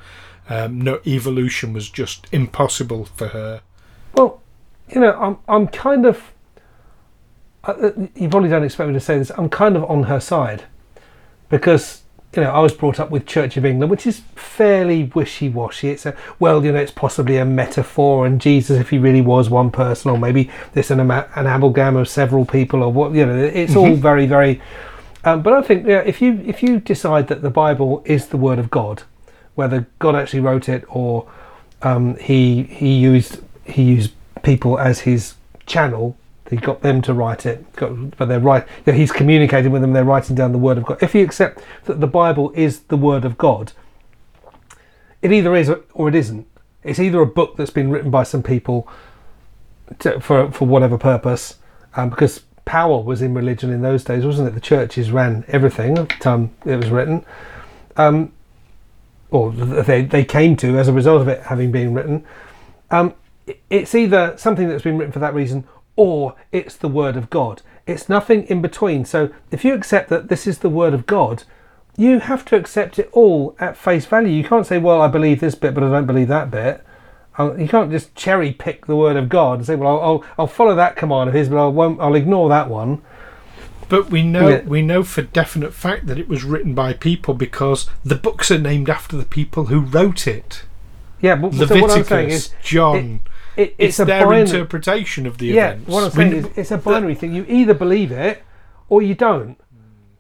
Um, 0.49 0.81
no 0.81 1.01
evolution 1.07 1.73
was 1.75 1.89
just 1.91 2.27
impossible 2.33 3.05
for 3.05 3.29
her. 3.29 3.61
well, 4.15 4.40
you 4.95 5.01
know, 5.01 5.13
I'm 5.13 5.39
I'm 5.49 5.67
kind 5.69 6.07
of. 6.07 6.33
Uh, 7.63 7.91
you 8.15 8.29
probably 8.29 8.49
don't 8.49 8.65
expect 8.65 8.89
me 8.89 8.95
to 8.95 9.01
say 9.01 9.19
this. 9.19 9.31
I'm 9.37 9.49
kind 9.51 9.77
of 9.77 9.85
on 9.91 10.05
her 10.05 10.19
side 10.21 10.65
because 11.51 12.03
you 12.35 12.43
know 12.43 12.51
I 12.51 12.61
was 12.61 12.73
brought 12.73 12.99
up 12.99 13.11
with 13.11 13.27
Church 13.27 13.59
of 13.59 13.65
England, 13.67 13.91
which 13.91 14.07
is 14.07 14.23
fairly 14.35 15.11
wishy-washy. 15.15 15.91
It's 15.91 16.07
a 16.07 16.17
well, 16.39 16.65
you 16.65 16.73
know, 16.73 16.79
it's 16.79 16.93
possibly 16.93 17.37
a 17.37 17.45
metaphor, 17.45 18.25
and 18.27 18.41
Jesus, 18.41 18.79
if 18.81 18.91
he 18.91 18.99
really 18.99 19.21
was 19.21 19.51
one 19.51 19.71
person, 19.71 20.11
or 20.11 20.19
maybe 20.19 20.51
this 20.73 20.91
an, 20.91 21.01
an 21.01 21.47
amalgam 21.47 21.97
of 21.97 22.09
several 22.09 22.47
people, 22.47 22.83
or 22.83 22.91
what, 22.93 23.13
you 23.13 23.27
know, 23.27 23.37
it's 23.37 23.77
all 23.77 23.95
very, 23.95 24.27
very 24.27 24.61
Um, 25.25 25.43
but 25.43 25.53
I 25.53 25.63
think 25.63 25.87
yeah, 25.87 26.01
if 26.01 26.23
you 26.23 26.43
if 26.47 26.63
you 26.63 26.81
decide 26.81 27.29
that 27.29 27.43
the 27.43 27.51
Bible 27.51 28.03
is 28.05 28.29
the 28.29 28.37
Word 28.37 28.59
of 28.59 28.71
God, 28.71 29.03
whether 29.55 29.87
God 29.99 30.15
actually 30.15 30.41
wrote 30.41 30.69
it 30.69 30.85
or 30.89 31.29
um, 31.83 32.17
he 32.17 32.63
he 32.63 32.95
used 32.95 33.41
he 33.65 33.83
used 33.83 34.13
people 34.43 34.79
as 34.79 35.01
his 35.01 35.35
channel, 35.67 36.17
he 36.49 36.57
got 36.57 36.83
them 36.83 37.01
to 37.03 37.15
write 37.15 37.47
it. 37.47 37.73
Got, 37.77 38.17
but 38.17 38.27
they're 38.27 38.41
right. 38.41 38.67
He's 38.85 39.13
communicating 39.13 39.71
with 39.71 39.83
them. 39.83 39.93
They're 39.93 40.05
writing 40.05 40.35
down 40.35 40.53
the 40.53 40.59
Word 40.59 40.79
of 40.79 40.85
God. 40.85 40.99
If 41.01 41.15
you 41.15 41.25
accept 41.25 41.63
that 41.85 42.01
the 42.01 42.07
Bible 42.07 42.53
is 42.57 42.81
the 42.81 42.97
Word 42.97 43.25
of 43.25 43.39
God, 43.39 43.73
it 45.23 45.33
either 45.33 45.55
is 45.55 45.71
or 45.95 46.09
it 46.09 46.15
isn't. 46.15 46.47
It's 46.83 46.99
either 46.99 47.21
a 47.21 47.27
book 47.27 47.57
that's 47.57 47.71
been 47.71 47.91
written 47.91 48.11
by 48.11 48.25
some 48.25 48.43
people 48.43 48.89
to, 50.01 50.21
for 50.21 50.51
for 50.51 50.67
whatever 50.67 50.99
purpose, 50.99 51.57
um, 51.95 52.11
because 52.11 52.41
power 52.65 53.01
was 53.01 53.23
in 53.23 53.35
religion 53.35 53.71
in 53.71 53.83
those 53.83 54.03
days, 54.03 54.25
wasn't 54.25 54.49
it? 54.49 54.55
The 54.55 54.61
churches 54.61 55.11
ran 55.11 55.45
everything 55.49 55.99
at 55.99 56.09
the 56.09 56.15
time 56.17 56.53
it 56.65 56.77
was 56.77 56.89
written, 56.89 57.25
um, 57.97 58.33
or 59.31 59.53
they 59.53 60.03
they 60.03 60.25
came 60.25 60.57
to 60.57 60.79
as 60.79 60.89
a 60.89 60.93
result 60.93 61.21
of 61.21 61.29
it 61.29 61.43
having 61.43 61.71
been 61.71 61.95
written. 61.95 62.25
Um, 62.91 63.15
it's 63.69 63.95
either 63.95 64.35
something 64.37 64.69
that's 64.69 64.83
been 64.83 64.99
written 64.99 65.13
for 65.13 65.19
that 65.21 65.35
reason, 65.35 65.65
or 65.97 66.35
it's 66.53 66.77
the 66.77 66.89
word 66.89 67.17
of 67.17 67.31
God. 67.31 67.63
It's 67.87 68.09
nothing 68.09 68.45
in 68.45 68.61
between. 68.63 69.05
So 69.05 69.31
if 69.51 69.65
you 69.65 69.75
accept 69.75 70.09
that 70.11 70.29
this 70.29 70.47
is 70.47 70.59
the 70.59 70.69
word 70.69 70.95
of 70.95 71.07
God, 71.07 71.45
you 71.97 72.21
have 72.21 72.45
to 72.47 72.57
accept 72.57 72.99
it 72.99 73.09
all 73.13 73.57
at 73.59 73.77
face 73.77 74.07
value. 74.07 74.33
You 74.33 74.45
can't 74.45 74.67
say, 74.67 74.79
"Well, 74.79 75.03
I 75.03 75.09
believe 75.09 75.41
this 75.41 75.55
bit, 75.55 75.75
but 75.75 75.83
I 75.85 75.91
don't 75.91 76.07
believe 76.07 76.29
that 76.29 76.51
bit." 76.51 76.85
You 77.39 77.69
can't 77.69 77.91
just 77.91 78.15
cherry 78.15 78.53
pick 78.53 78.85
the 78.85 78.97
word 78.97 79.17
of 79.17 79.31
God 79.31 79.59
and 79.59 79.67
say, 79.67 79.75
"Well, 79.75 79.89
I'll, 79.99 80.03
I'll, 80.03 80.25
I'll 80.39 80.47
follow 80.47 80.75
that 80.75 80.97
command 80.97 81.29
of 81.29 81.35
His, 81.35 81.49
but 81.49 81.57
I 81.65 81.67
won't. 81.69 82.01
I'll 82.01 82.15
ignore 82.15 82.49
that 82.51 82.69
one." 82.69 83.01
But 83.89 84.11
we 84.11 84.23
know 84.23 84.49
Yeah. 84.49 84.61
we 84.67 84.83
know 84.83 85.03
for 85.03 85.23
definite 85.23 85.75
fact 85.75 86.07
that 86.07 86.19
it 86.19 86.29
was 86.29 86.45
written 86.45 86.75
by 86.75 86.93
people 86.93 87.35
because 87.35 87.89
the 88.05 88.15
books 88.15 88.51
are 88.51 88.59
named 88.59 88.89
after 88.89 89.17
the 89.17 89.25
people 89.25 89.67
who 89.67 89.81
wrote 89.81 90.27
it. 90.27 90.65
Yeah, 91.21 91.35
but 91.37 91.53
so 91.55 91.61
Leviticus, 91.61 91.83
what 91.83 91.99
I'm 91.99 92.05
saying 92.05 92.31
is, 92.31 92.51
John. 92.63 92.97
it, 93.25 93.30
it's, 93.57 93.75
it's, 93.79 94.01
a 94.01 94.05
their 94.05 94.25
binary. 94.27 94.41
interpretation 94.43 95.27
of 95.27 95.39
the 95.39 95.47
yeah, 95.49 95.71
events. 95.71 95.89
what 95.89 96.05
I'm 96.05 96.11
saying 96.11 96.31
kn- 96.33 96.45
is, 96.47 96.59
it's 96.59 96.71
a 96.71 96.79
binary 96.79 97.15
thing. 97.15 97.35
You 97.35 97.45
either 97.49 97.75
believe 97.75 98.13
it 98.13 98.43
or 98.89 99.03
you 99.03 99.15
don't. 99.15 99.59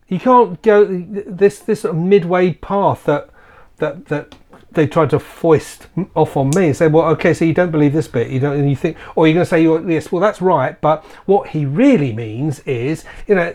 You 0.08 0.18
can't 0.18 0.60
go 0.62 0.84
this 0.84 1.60
this 1.60 1.82
sort 1.82 1.94
of 1.94 2.00
midway 2.02 2.52
path 2.54 3.04
that 3.04 3.30
that 3.76 4.06
that 4.06 4.34
they 4.72 4.86
tried 4.86 5.10
to 5.10 5.18
foist 5.18 5.88
off 6.14 6.36
on 6.36 6.50
me 6.54 6.66
and 6.66 6.76
say, 6.76 6.86
well, 6.86 7.06
okay, 7.06 7.34
so 7.34 7.44
you 7.44 7.54
don't 7.54 7.70
believe 7.70 7.92
this 7.92 8.06
bit, 8.08 8.30
you 8.30 8.38
don't, 8.38 8.56
and 8.58 8.70
you 8.70 8.76
think, 8.76 8.96
or 9.16 9.26
you're 9.26 9.34
going 9.34 9.44
to 9.44 9.50
say, 9.50 9.66
well, 9.66 9.88
yes, 9.90 10.12
well, 10.12 10.20
that's 10.20 10.40
right, 10.40 10.80
but 10.80 11.04
what 11.26 11.48
he 11.48 11.64
really 11.64 12.12
means 12.12 12.60
is, 12.60 13.04
you 13.26 13.34
know, 13.34 13.52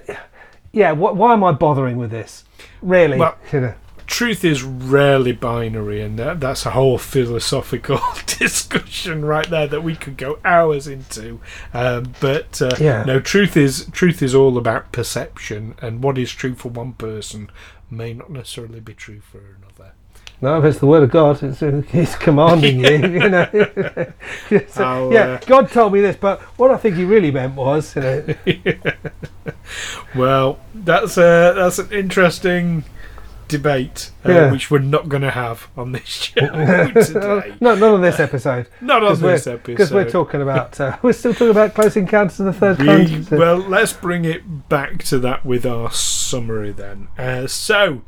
yeah, 0.73 0.91
what, 0.91 1.15
why 1.15 1.31
am 1.31 1.41
I 1.43 1.53
bothering 1.53 1.95
with 1.95 2.11
this? 2.11 2.43
Really, 2.81 3.17
Well- 3.17 3.37
you 3.53 3.61
know. 3.61 3.73
Truth 4.07 4.43
is 4.45 4.63
rarely 4.63 5.31
binary, 5.31 6.01
and 6.01 6.17
that, 6.19 6.39
that's 6.39 6.65
a 6.65 6.71
whole 6.71 6.97
philosophical 6.97 7.99
discussion 8.25 9.23
right 9.25 9.49
there 9.49 9.67
that 9.67 9.81
we 9.81 9.95
could 9.95 10.17
go 10.17 10.39
hours 10.45 10.87
into. 10.87 11.39
Um, 11.73 12.13
but 12.19 12.61
uh, 12.61 12.75
Yeah. 12.79 13.03
no, 13.03 13.19
truth 13.19 13.55
is 13.57 13.85
truth 13.91 14.21
is 14.21 14.33
all 14.35 14.57
about 14.57 14.91
perception, 14.91 15.75
and 15.81 16.03
what 16.03 16.17
is 16.17 16.31
true 16.31 16.55
for 16.55 16.69
one 16.69 16.93
person 16.93 17.49
may 17.89 18.13
not 18.13 18.29
necessarily 18.31 18.79
be 18.79 18.93
true 18.93 19.19
for 19.21 19.39
another. 19.39 19.91
No, 20.41 20.59
if 20.59 20.65
it's 20.65 20.79
the 20.79 20.85
word 20.85 21.01
of 21.03 21.11
God, 21.11 21.41
it's, 21.41 21.61
he's 21.91 22.15
commanding 22.17 22.79
you. 22.79 22.89
You 23.21 23.29
know, 23.29 23.47
So, 24.67 25.11
yeah. 25.13 25.19
uh, 25.25 25.39
God 25.45 25.69
told 25.71 25.93
me 25.93 26.01
this, 26.01 26.17
but 26.17 26.41
what 26.59 26.71
I 26.71 26.77
think 26.77 26.97
he 26.97 27.05
really 27.05 27.31
meant 27.31 27.55
was, 27.55 27.95
you 27.95 28.01
know, 28.01 28.25
Well, 30.15 30.59
that's 30.73 31.17
a 31.17 31.53
that's 31.55 31.79
an 31.79 31.91
interesting 31.91 32.83
debate, 33.47 34.11
uh, 34.25 34.31
Yeah. 34.31 34.51
which 34.51 34.69
we're 34.71 34.79
not 34.79 35.09
going 35.09 35.21
to 35.23 35.31
have 35.31 35.67
on 35.77 35.91
this 35.91 36.05
show 36.07 36.39
today. 36.93 37.55
no, 37.59 37.75
not 37.75 37.93
on 37.93 38.01
this 38.01 38.19
episode. 38.19 38.67
Not 38.81 39.03
on 39.03 39.19
this 39.21 39.47
episode. 39.47 39.63
Because 39.63 39.91
we're 39.91 40.09
talking 40.09 40.41
about, 40.41 40.79
uh, 40.79 40.97
we're 41.01 41.13
still 41.13 41.33
talking 41.33 41.49
about 41.51 41.73
Close 41.73 41.95
Encounters 41.97 42.39
of 42.39 42.45
the 42.47 42.53
Third 42.53 42.79
We- 42.79 42.85
Kind. 42.85 43.25
So- 43.27 43.37
well, 43.37 43.57
let's 43.57 43.93
bring 43.93 44.25
it 44.25 44.69
back 44.69 45.03
to 45.05 45.19
that 45.19 45.45
with 45.45 45.65
our 45.65 45.91
summary 45.91 46.71
then. 46.71 47.07
Uh, 47.17 47.47
so, 47.47 48.01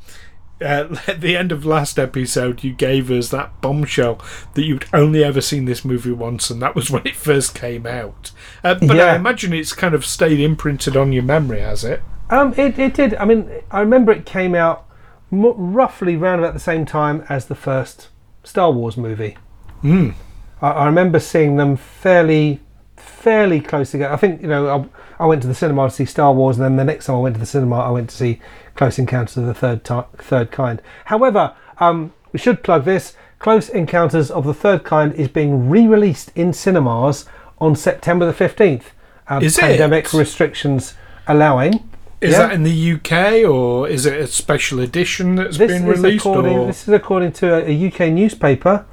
uh, 0.60 0.96
at 1.06 1.22
the 1.22 1.38
end 1.38 1.52
of 1.52 1.66
last 1.66 2.00
episode, 2.00 2.64
you 2.64 2.74
gave 2.74 3.12
us 3.12 3.30
that 3.30 3.62
bombshell 3.62 4.20
that 4.56 4.66
you'd 4.66 4.86
only 4.92 5.24
ever 5.24 5.40
seen 5.40 5.66
this 5.66 5.86
movie 5.86 6.12
once, 6.12 6.50
and 6.50 6.60
that 6.64 6.74
was 6.74 6.90
when 6.90 7.06
it 7.06 7.16
first 7.16 7.54
came 7.54 7.86
out. 7.86 8.32
Uh, 8.64 8.74
but 8.74 9.00
I 9.00 9.16
imagine 9.16 9.54
it's 9.54 9.74
kind 9.74 9.94
of 9.94 10.04
stayed 10.04 10.40
imprinted 10.40 10.98
on 10.98 11.14
your 11.14 11.22
memory, 11.22 11.60
has 11.60 11.84
it? 11.84 12.02
Um, 12.32 12.56
it, 12.58 12.78
it 12.80 12.96
did. 12.96 13.14
I 13.16 13.26
mean, 13.26 13.48
I 13.70 13.82
remember 13.82 14.12
it 14.12 14.26
came 14.26 14.56
out 14.56 14.87
roughly 15.32 16.16
round 16.16 16.42
about 16.42 16.54
the 16.54 16.60
same 16.60 16.86
time 16.86 17.26
as 17.30 17.46
the 17.48 17.56
first 17.56 18.10
Star 18.44 18.72
Wars 18.72 18.98
movie. 18.98 19.38
Mm. 19.84 20.14
I, 20.62 20.70
I 20.70 20.86
remember 20.86 21.20
seeing 21.20 21.58
them 21.58 21.76
fairly, 21.76 22.62
fairly 22.96 23.60
close 23.60 23.92
together. 23.92 24.14
I 24.14 24.18
think 24.18 24.42
you 24.42 24.48
know 24.48 24.90
I, 25.20 25.24
I 25.24 25.26
went 25.26 25.42
to 25.42 25.48
the 25.48 25.56
cinema 25.56 25.90
to 25.90 25.94
see 25.94 26.06
Star 26.06 26.34
Wars, 26.34 26.58
and 26.58 26.64
then 26.64 26.76
the 26.78 26.86
next 26.86 27.06
time 27.08 27.18
I 27.18 27.20
went 27.20 27.36
to 27.36 27.40
the 27.40 27.46
cinema, 27.46 27.80
I 27.80 27.90
went 27.92 28.10
to 28.10 28.16
see 28.16 28.40
Close 28.76 28.98
Encounters 29.00 29.38
of 29.38 29.46
the 29.46 29.54
Third 29.54 29.84
Ti 29.84 30.02
Third 30.18 30.52
Kind. 30.52 30.82
However, 31.06 31.56
um, 31.80 32.14
we 32.32 32.40
should 32.40 32.64
plug 32.64 32.86
this. 32.86 33.16
Close 33.40 33.70
Encounters 33.70 34.32
of 34.32 34.46
the 34.46 34.54
Third 34.54 34.84
Kind 34.84 35.14
is 35.14 35.28
being 35.28 35.70
re-released 35.70 36.32
in 36.36 36.54
cinemas 36.54 37.26
on 37.60 37.76
September 37.76 38.26
the 38.26 38.34
fifteenth. 38.34 38.94
Um, 39.28 39.44
Is 39.44 39.58
it? 39.58 39.62
pandemic 39.62 40.14
restrictions 40.14 40.94
allowing. 41.28 41.87
Is 42.20 42.32
Yeah. 42.32 42.40
that 42.48 42.52
in 42.54 42.64
the 42.64 42.72
UK 42.94 43.44
or 43.48 43.88
is 43.88 44.06
it 44.08 44.20
a 44.20 44.26
special 44.28 44.80
edition 44.80 45.36
that's 45.36 45.58
This 45.58 45.72
been 45.72 45.86
released? 45.86 46.26
according. 46.26 46.66
This 46.68 46.88
is 46.88 46.94
according 46.94 47.34
to 47.34 47.54
a, 47.54 47.70
a 47.70 47.88
UK 47.88 48.12
newspaper. 48.12 48.86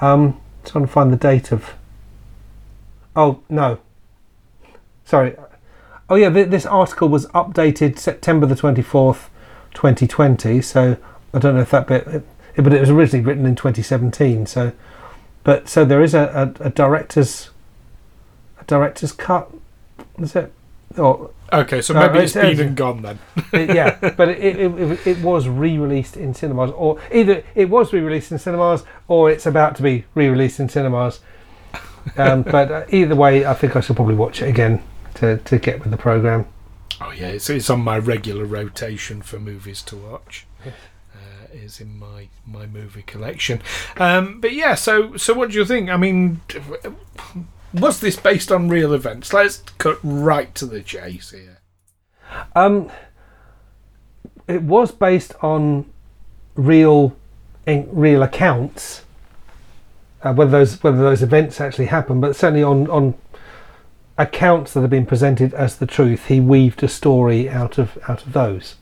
Um, 0.00 0.40
trying 0.64 0.86
to 0.86 0.90
find 0.90 1.12
the 1.12 1.16
date 1.16 1.52
of. 1.52 1.74
Oh 3.14 3.40
no. 3.50 3.78
Sorry. 5.04 5.36
Oh 6.08 6.14
yeah, 6.14 6.30
th- 6.30 6.48
this 6.48 6.64
article 6.66 7.08
was 7.08 7.26
updated 7.28 7.98
September 7.98 8.46
the 8.46 8.56
twenty 8.56 8.82
fourth, 8.82 9.28
twenty 9.74 10.06
twenty. 10.06 10.62
So 10.62 10.96
I 11.34 11.38
don't 11.38 11.54
know 11.54 11.60
if 11.62 11.70
that 11.70 11.86
bit, 11.86 12.06
it, 12.08 12.24
but 12.56 12.72
it 12.72 12.80
was 12.80 12.90
originally 12.90 13.24
written 13.24 13.44
in 13.44 13.54
twenty 13.54 13.82
seventeen. 13.82 14.46
So, 14.46 14.72
but 15.44 15.68
so 15.68 15.84
there 15.84 16.02
is 16.02 16.14
a, 16.14 16.54
a, 16.60 16.66
a 16.66 16.70
director's, 16.70 17.50
a 18.60 18.64
director's 18.64 19.12
cut. 19.12 19.50
Is 20.18 20.34
it? 20.34 20.52
Or 20.96 21.30
okay, 21.52 21.82
so 21.82 21.94
No, 21.94 22.00
maybe 22.08 22.24
it's 22.24 22.36
it's- 22.36 22.56
been 22.56 22.68
and 22.68 22.76
gone 22.76 23.02
then. 23.02 23.18
it- 23.52 23.74
yeah, 23.74 23.98
but 24.16 24.28
it, 24.28 24.38
it, 24.38 24.72
it, 24.80 25.06
it 25.06 25.18
was 25.22 25.48
re-released 25.48 26.16
in 26.16 26.34
cinemas, 26.34 26.70
or 26.72 27.00
either 27.12 27.44
it 27.54 27.68
was 27.70 27.92
re-released 27.92 28.32
in 28.32 28.38
cinemas, 28.38 28.84
or 29.08 29.30
it's 29.30 29.46
about 29.46 29.76
to 29.76 29.82
be 29.82 30.04
re-released 30.14 30.58
in 30.60 30.68
cinemas. 30.68 31.20
Um, 32.16 32.42
but 32.56 32.70
uh, 32.72 32.84
either 32.90 33.14
way, 33.14 33.44
I 33.46 33.54
think 33.54 33.76
I 33.76 33.80
should 33.80 33.96
probably 33.96 34.14
watch 34.16 34.42
it 34.42 34.48
again 34.48 34.82
to, 35.14 35.36
to 35.38 35.58
get 35.58 35.80
with 35.80 35.90
the 35.90 35.96
program. 35.96 36.46
Oh 37.00 37.10
yeah, 37.10 37.28
it's, 37.28 37.50
it's 37.50 37.68
on 37.70 37.80
my 37.80 37.98
regular 37.98 38.44
rotation 38.44 39.22
for 39.22 39.38
movies 39.40 39.82
to 39.82 39.96
watch. 39.96 40.46
Uh, 40.64 40.68
is 41.52 41.80
in 41.80 41.98
my 41.98 42.28
my 42.46 42.66
movie 42.66 43.02
collection. 43.02 43.60
Um, 43.96 44.40
but 44.40 44.52
yeah, 44.52 44.74
so 44.74 45.16
so 45.16 45.34
what 45.34 45.50
do 45.50 45.56
you 45.58 45.64
think? 45.64 45.90
I 45.90 45.96
mean, 45.96 46.40
was 47.72 48.00
this 48.00 48.16
based 48.16 48.52
on 48.52 48.68
real 48.68 48.92
events? 48.92 49.32
Let's 49.32 49.58
cut 49.78 49.98
right 50.02 50.54
to 50.54 50.66
the 50.66 50.82
chase 50.82 51.30
here. 51.30 51.58
Um, 52.54 52.90
it 54.46 54.62
was 54.62 54.92
based 54.92 55.34
on 55.42 55.86
real, 56.54 57.16
in, 57.66 57.88
real 57.90 58.22
accounts. 58.22 59.04
Uh, 60.22 60.32
whether 60.32 60.52
those 60.52 60.80
whether 60.82 60.98
those 60.98 61.22
events 61.22 61.60
actually 61.60 61.86
happened, 61.86 62.20
but 62.20 62.36
certainly 62.36 62.62
on 62.62 62.88
on 62.88 63.14
accounts 64.16 64.72
that 64.72 64.80
have 64.82 64.90
been 64.90 65.06
presented 65.06 65.52
as 65.54 65.76
the 65.76 65.86
truth, 65.86 66.26
he 66.26 66.38
weaved 66.38 66.82
a 66.84 66.88
story 66.88 67.48
out 67.48 67.76
of 67.76 67.98
out 68.08 68.24
of 68.24 68.32
those. 68.32 68.76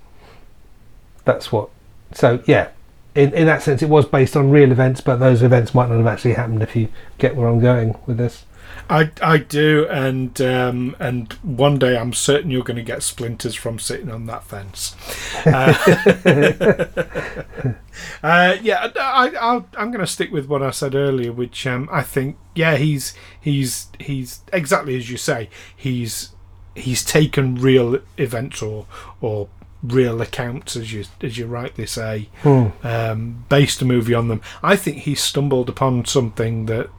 That's 1.25 1.51
what. 1.51 1.71
So 2.13 2.43
yeah, 2.47 2.69
in 3.15 3.33
in 3.33 3.47
that 3.47 3.63
sense, 3.63 3.83
it 3.83 3.89
was 3.89 4.05
based 4.05 4.37
on 4.37 4.51
real 4.51 4.71
events, 4.71 5.01
but 5.01 5.17
those 5.17 5.43
events 5.43 5.75
might 5.75 5.89
not 5.89 5.97
have 5.97 6.07
actually 6.07 6.35
happened. 6.35 6.63
If 6.63 6.77
you 6.77 6.89
get 7.17 7.37
where 7.37 7.49
I'm 7.49 7.61
going 7.61 7.97
with 8.07 8.19
this. 8.19 8.45
I, 8.89 9.11
I 9.23 9.39
do, 9.39 9.87
and 9.89 10.41
um, 10.41 10.97
and 10.99 11.33
one 11.43 11.79
day 11.79 11.97
I'm 11.97 12.13
certain 12.13 12.51
you're 12.51 12.65
going 12.65 12.77
to 12.77 12.83
get 12.83 13.03
splinters 13.03 13.55
from 13.55 13.79
sitting 13.79 14.11
on 14.11 14.27
that 14.27 14.43
fence. 14.45 14.97
Uh, 15.47 15.75
uh, 18.23 18.57
yeah, 18.63 18.91
I, 18.99 19.33
I'll, 19.41 19.67
I'm 19.77 19.91
going 19.91 20.01
to 20.01 20.07
stick 20.07 20.33
with 20.33 20.47
what 20.47 20.63
I 20.63 20.71
said 20.71 20.95
earlier, 20.95 21.33
which 21.33 21.67
um, 21.67 21.89
I 21.93 22.03
think, 22.03 22.37
yeah, 22.55 22.77
he's 22.77 23.15
he's 23.41 23.89
he's 23.99 24.41
exactly 24.53 24.97
as 24.97 25.11
you 25.11 25.17
say. 25.17 25.49
He's 25.77 26.31
he's 26.75 27.05
taken 27.05 27.57
real 27.57 27.99
events 28.19 28.63
or 28.63 28.87
or 29.21 29.49
real 29.83 30.21
accounts, 30.21 30.77
as 30.77 30.93
you 30.93 31.05
as 31.23 31.39
you 31.39 31.47
rightly 31.47 31.87
say, 31.87 32.29
Hmm. 32.43 32.67
um, 32.83 33.45
based 33.49 33.81
a 33.83 33.85
movie 33.85 34.15
on 34.15 34.29
them. 34.29 34.41
I 34.63 34.77
think 34.77 34.99
he 34.99 35.15
stumbled 35.15 35.69
upon 35.69 36.05
something 36.05 36.67
that 36.67 36.91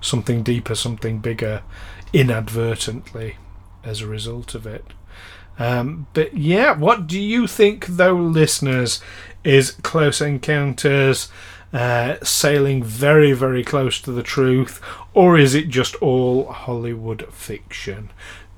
something 0.00 0.42
deeper, 0.42 0.74
something 0.74 1.18
bigger, 1.18 1.62
inadvertently 2.12 3.36
as 3.84 4.00
a 4.00 4.06
result 4.06 4.54
of 4.54 4.66
it. 4.66 4.84
Um, 5.58 6.06
but 6.14 6.36
yeah, 6.36 6.72
what 6.72 7.06
do 7.06 7.20
you 7.20 7.46
think, 7.46 7.86
though, 7.86 8.14
listeners? 8.14 9.00
Is 9.44 9.72
Close 9.82 10.20
Encounters 10.20 11.28
uh, 11.72 12.16
sailing 12.22 12.82
very, 12.82 13.32
very 13.32 13.64
close 13.64 14.00
to 14.02 14.12
the 14.12 14.22
truth, 14.22 14.80
or 15.14 15.38
is 15.38 15.54
it 15.54 15.68
just 15.68 15.94
all 15.96 16.50
Hollywood 16.50 17.26
fiction? 17.32 18.10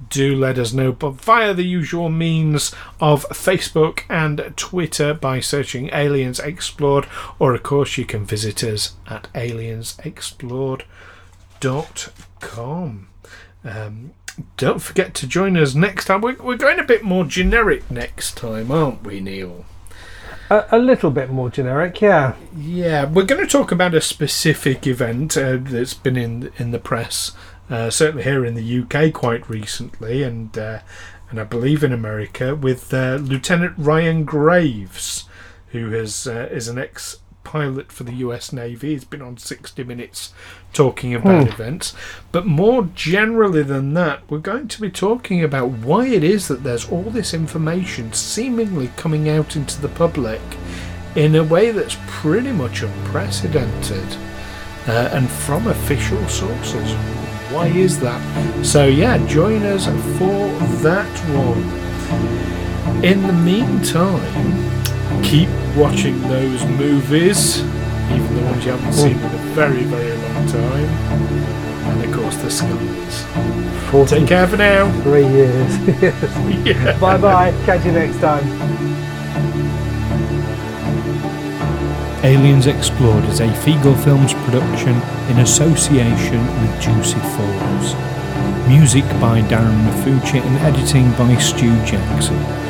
do 0.09 0.35
let 0.35 0.59
us 0.59 0.73
know, 0.73 0.93
but 0.93 1.13
via 1.13 1.55
the 1.55 1.65
usual 1.65 2.09
means 2.09 2.75
of 3.01 3.25
Facebook 3.29 4.01
and 4.09 4.53
Twitter 4.57 5.15
by 5.15 5.41
searching 5.41 5.91
Aliens 5.93 6.41
Explored, 6.41 7.07
or 7.39 7.55
of 7.55 7.63
course 7.63 7.97
you 7.99 8.05
can 8.05 8.25
visit 8.25 8.63
us 8.65 8.97
at 9.07 9.29
aliensexplored.com. 11.63 13.09
Um, 13.65 14.13
don't 14.57 14.83
forget 14.83 15.15
to 15.15 15.27
join 15.27 15.57
us 15.57 15.75
next 15.75 16.07
time. 16.07 16.21
We're, 16.21 16.37
we're 16.37 16.57
going 16.57 16.79
a 16.79 16.85
bit 16.85 17.05
more 17.05 17.25
generic 17.25 17.91
next 17.91 18.37
time, 18.37 18.71
aren't 18.71 19.05
we, 19.05 19.21
Neil? 19.21 19.65
A, 20.51 20.67
a 20.73 20.79
little 20.79 21.11
bit 21.11 21.31
more 21.31 21.51
generic, 21.51 22.01
yeah. 22.01 22.35
Yeah, 22.57 23.05
we're 23.05 23.25
going 23.25 23.45
to 23.45 23.51
talk 23.51 23.71
about 23.71 23.95
a 23.95 24.01
specific 24.01 24.87
event 24.87 25.37
uh, 25.37 25.59
that's 25.61 25.95
been 25.95 26.17
in 26.17 26.53
in 26.59 26.71
the 26.73 26.79
press 26.79 27.33
uh, 27.71 27.91
certainly 27.91 28.25
here 28.25 28.45
in 28.45 28.55
the 28.55 28.81
UK 28.83 29.13
quite 29.13 29.49
recently, 29.49 30.23
and 30.23 30.57
uh, 30.59 30.81
and 31.31 31.41
I 31.41 31.45
believe 31.45 31.83
in 31.83 31.93
America 31.93 32.55
with 32.55 32.93
uh, 32.93 33.15
Lieutenant 33.15 33.75
Ryan 33.79 34.25
Graves, 34.25 35.25
who 35.69 35.91
has 35.91 36.27
uh, 36.27 36.49
is 36.51 36.69
an 36.69 36.79
ex 36.79 37.22
pilot 37.45 37.93
for 37.93 38.05
the 38.05 38.15
US 38.15 38.53
Navy. 38.53 38.91
He's 38.91 39.05
been 39.05 39.23
on 39.23 39.37
60 39.37 39.85
Minutes 39.85 40.33
talking 40.73 41.15
about 41.15 41.45
hmm. 41.45 41.49
events. 41.49 41.95
But 42.31 42.47
more 42.47 42.85
generally 42.95 43.63
than 43.63 43.95
that, 43.95 44.23
we're 44.31 44.39
going 44.39 44.69
to 44.69 44.81
be 44.81 44.91
talking 44.91 45.43
about 45.43 45.71
why 45.71 46.07
it 46.07 46.25
is 46.25 46.49
that 46.49 46.63
there's 46.63 46.89
all 46.89 47.05
this 47.05 47.35
information 47.35 48.13
seemingly 48.13 48.89
coming 48.97 49.29
out 49.29 49.57
into 49.57 49.81
the 49.81 49.89
public 49.89 50.41
in 51.15 51.35
a 51.35 51.45
way 51.45 51.71
that's 51.71 51.97
pretty 52.07 52.53
much 52.53 52.83
unprecedented 52.83 54.17
uh, 54.87 55.11
and 55.13 55.29
from 55.29 55.67
official 55.67 56.27
sources. 56.29 56.93
Why 57.53 57.67
is 57.67 58.01
that? 58.01 58.65
So, 58.65 58.87
yeah, 58.87 59.25
join 59.27 59.63
us 59.63 59.87
for 60.17 60.49
that 60.83 61.19
one. 61.35 63.05
In 63.05 63.23
the 63.27 63.33
meantime, 63.33 64.82
keep 65.23 65.49
watching 65.77 66.21
those 66.23 66.65
movies, 66.67 67.61
even 68.11 68.35
the 68.35 68.43
ones 68.43 68.65
you 68.65 68.73
haven't 68.73 68.89
oh. 68.89 68.93
seen 68.93 69.17
in 69.17 69.25
a 69.25 69.43
very, 69.55 69.85
very 69.85 70.17
long 70.17 70.47
time. 70.47 70.89
And 71.89 72.05
of 72.05 72.15
course, 72.15 72.37
the 72.37 72.51
Skies. 72.51 73.27
Take 74.09 74.29
care 74.29 74.47
for 74.47 74.57
now. 74.57 74.91
Three 75.03 75.27
years. 75.27 75.79
yeah. 76.67 76.99
Bye 76.99 77.19
bye. 77.19 77.51
Catch 77.67 77.85
you 77.85 77.93
next 77.93 78.19
time. 78.21 78.43
Aliens 82.25 82.69
Explored 82.69 83.25
is 83.25 83.41
a 83.41 83.49
Figo 83.49 84.01
Films 84.05 84.33
production 84.33 84.95
in 85.29 85.41
association 85.41 86.41
with 86.63 86.81
Juicy 86.81 87.19
Falls. 87.19 87.95
Music 88.69 89.05
by 89.21 89.43
Darren 89.43 89.77
Mafucci 89.85 90.41
and 90.41 90.57
editing 90.59 91.11
by 91.19 91.37
Stu 91.37 91.75
Jackson. 91.85 92.62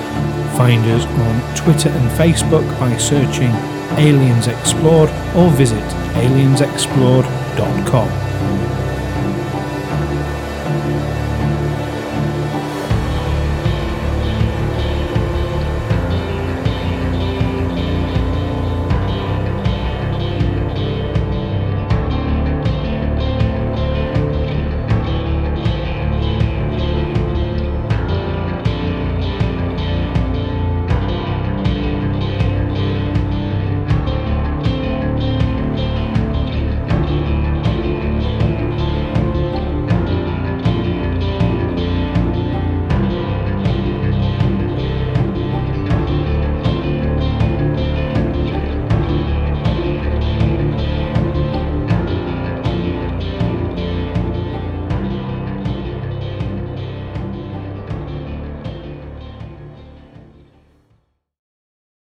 Find 0.57 0.85
us 0.87 1.05
on 1.07 1.55
Twitter 1.57 1.89
and 1.89 2.11
Facebook 2.11 2.69
by 2.79 2.97
searching 2.99 3.51
Aliens 3.99 4.47
Explored 4.49 5.09
or 5.35 5.49
visit 5.51 5.83
aliensexplored.com. 6.15 8.82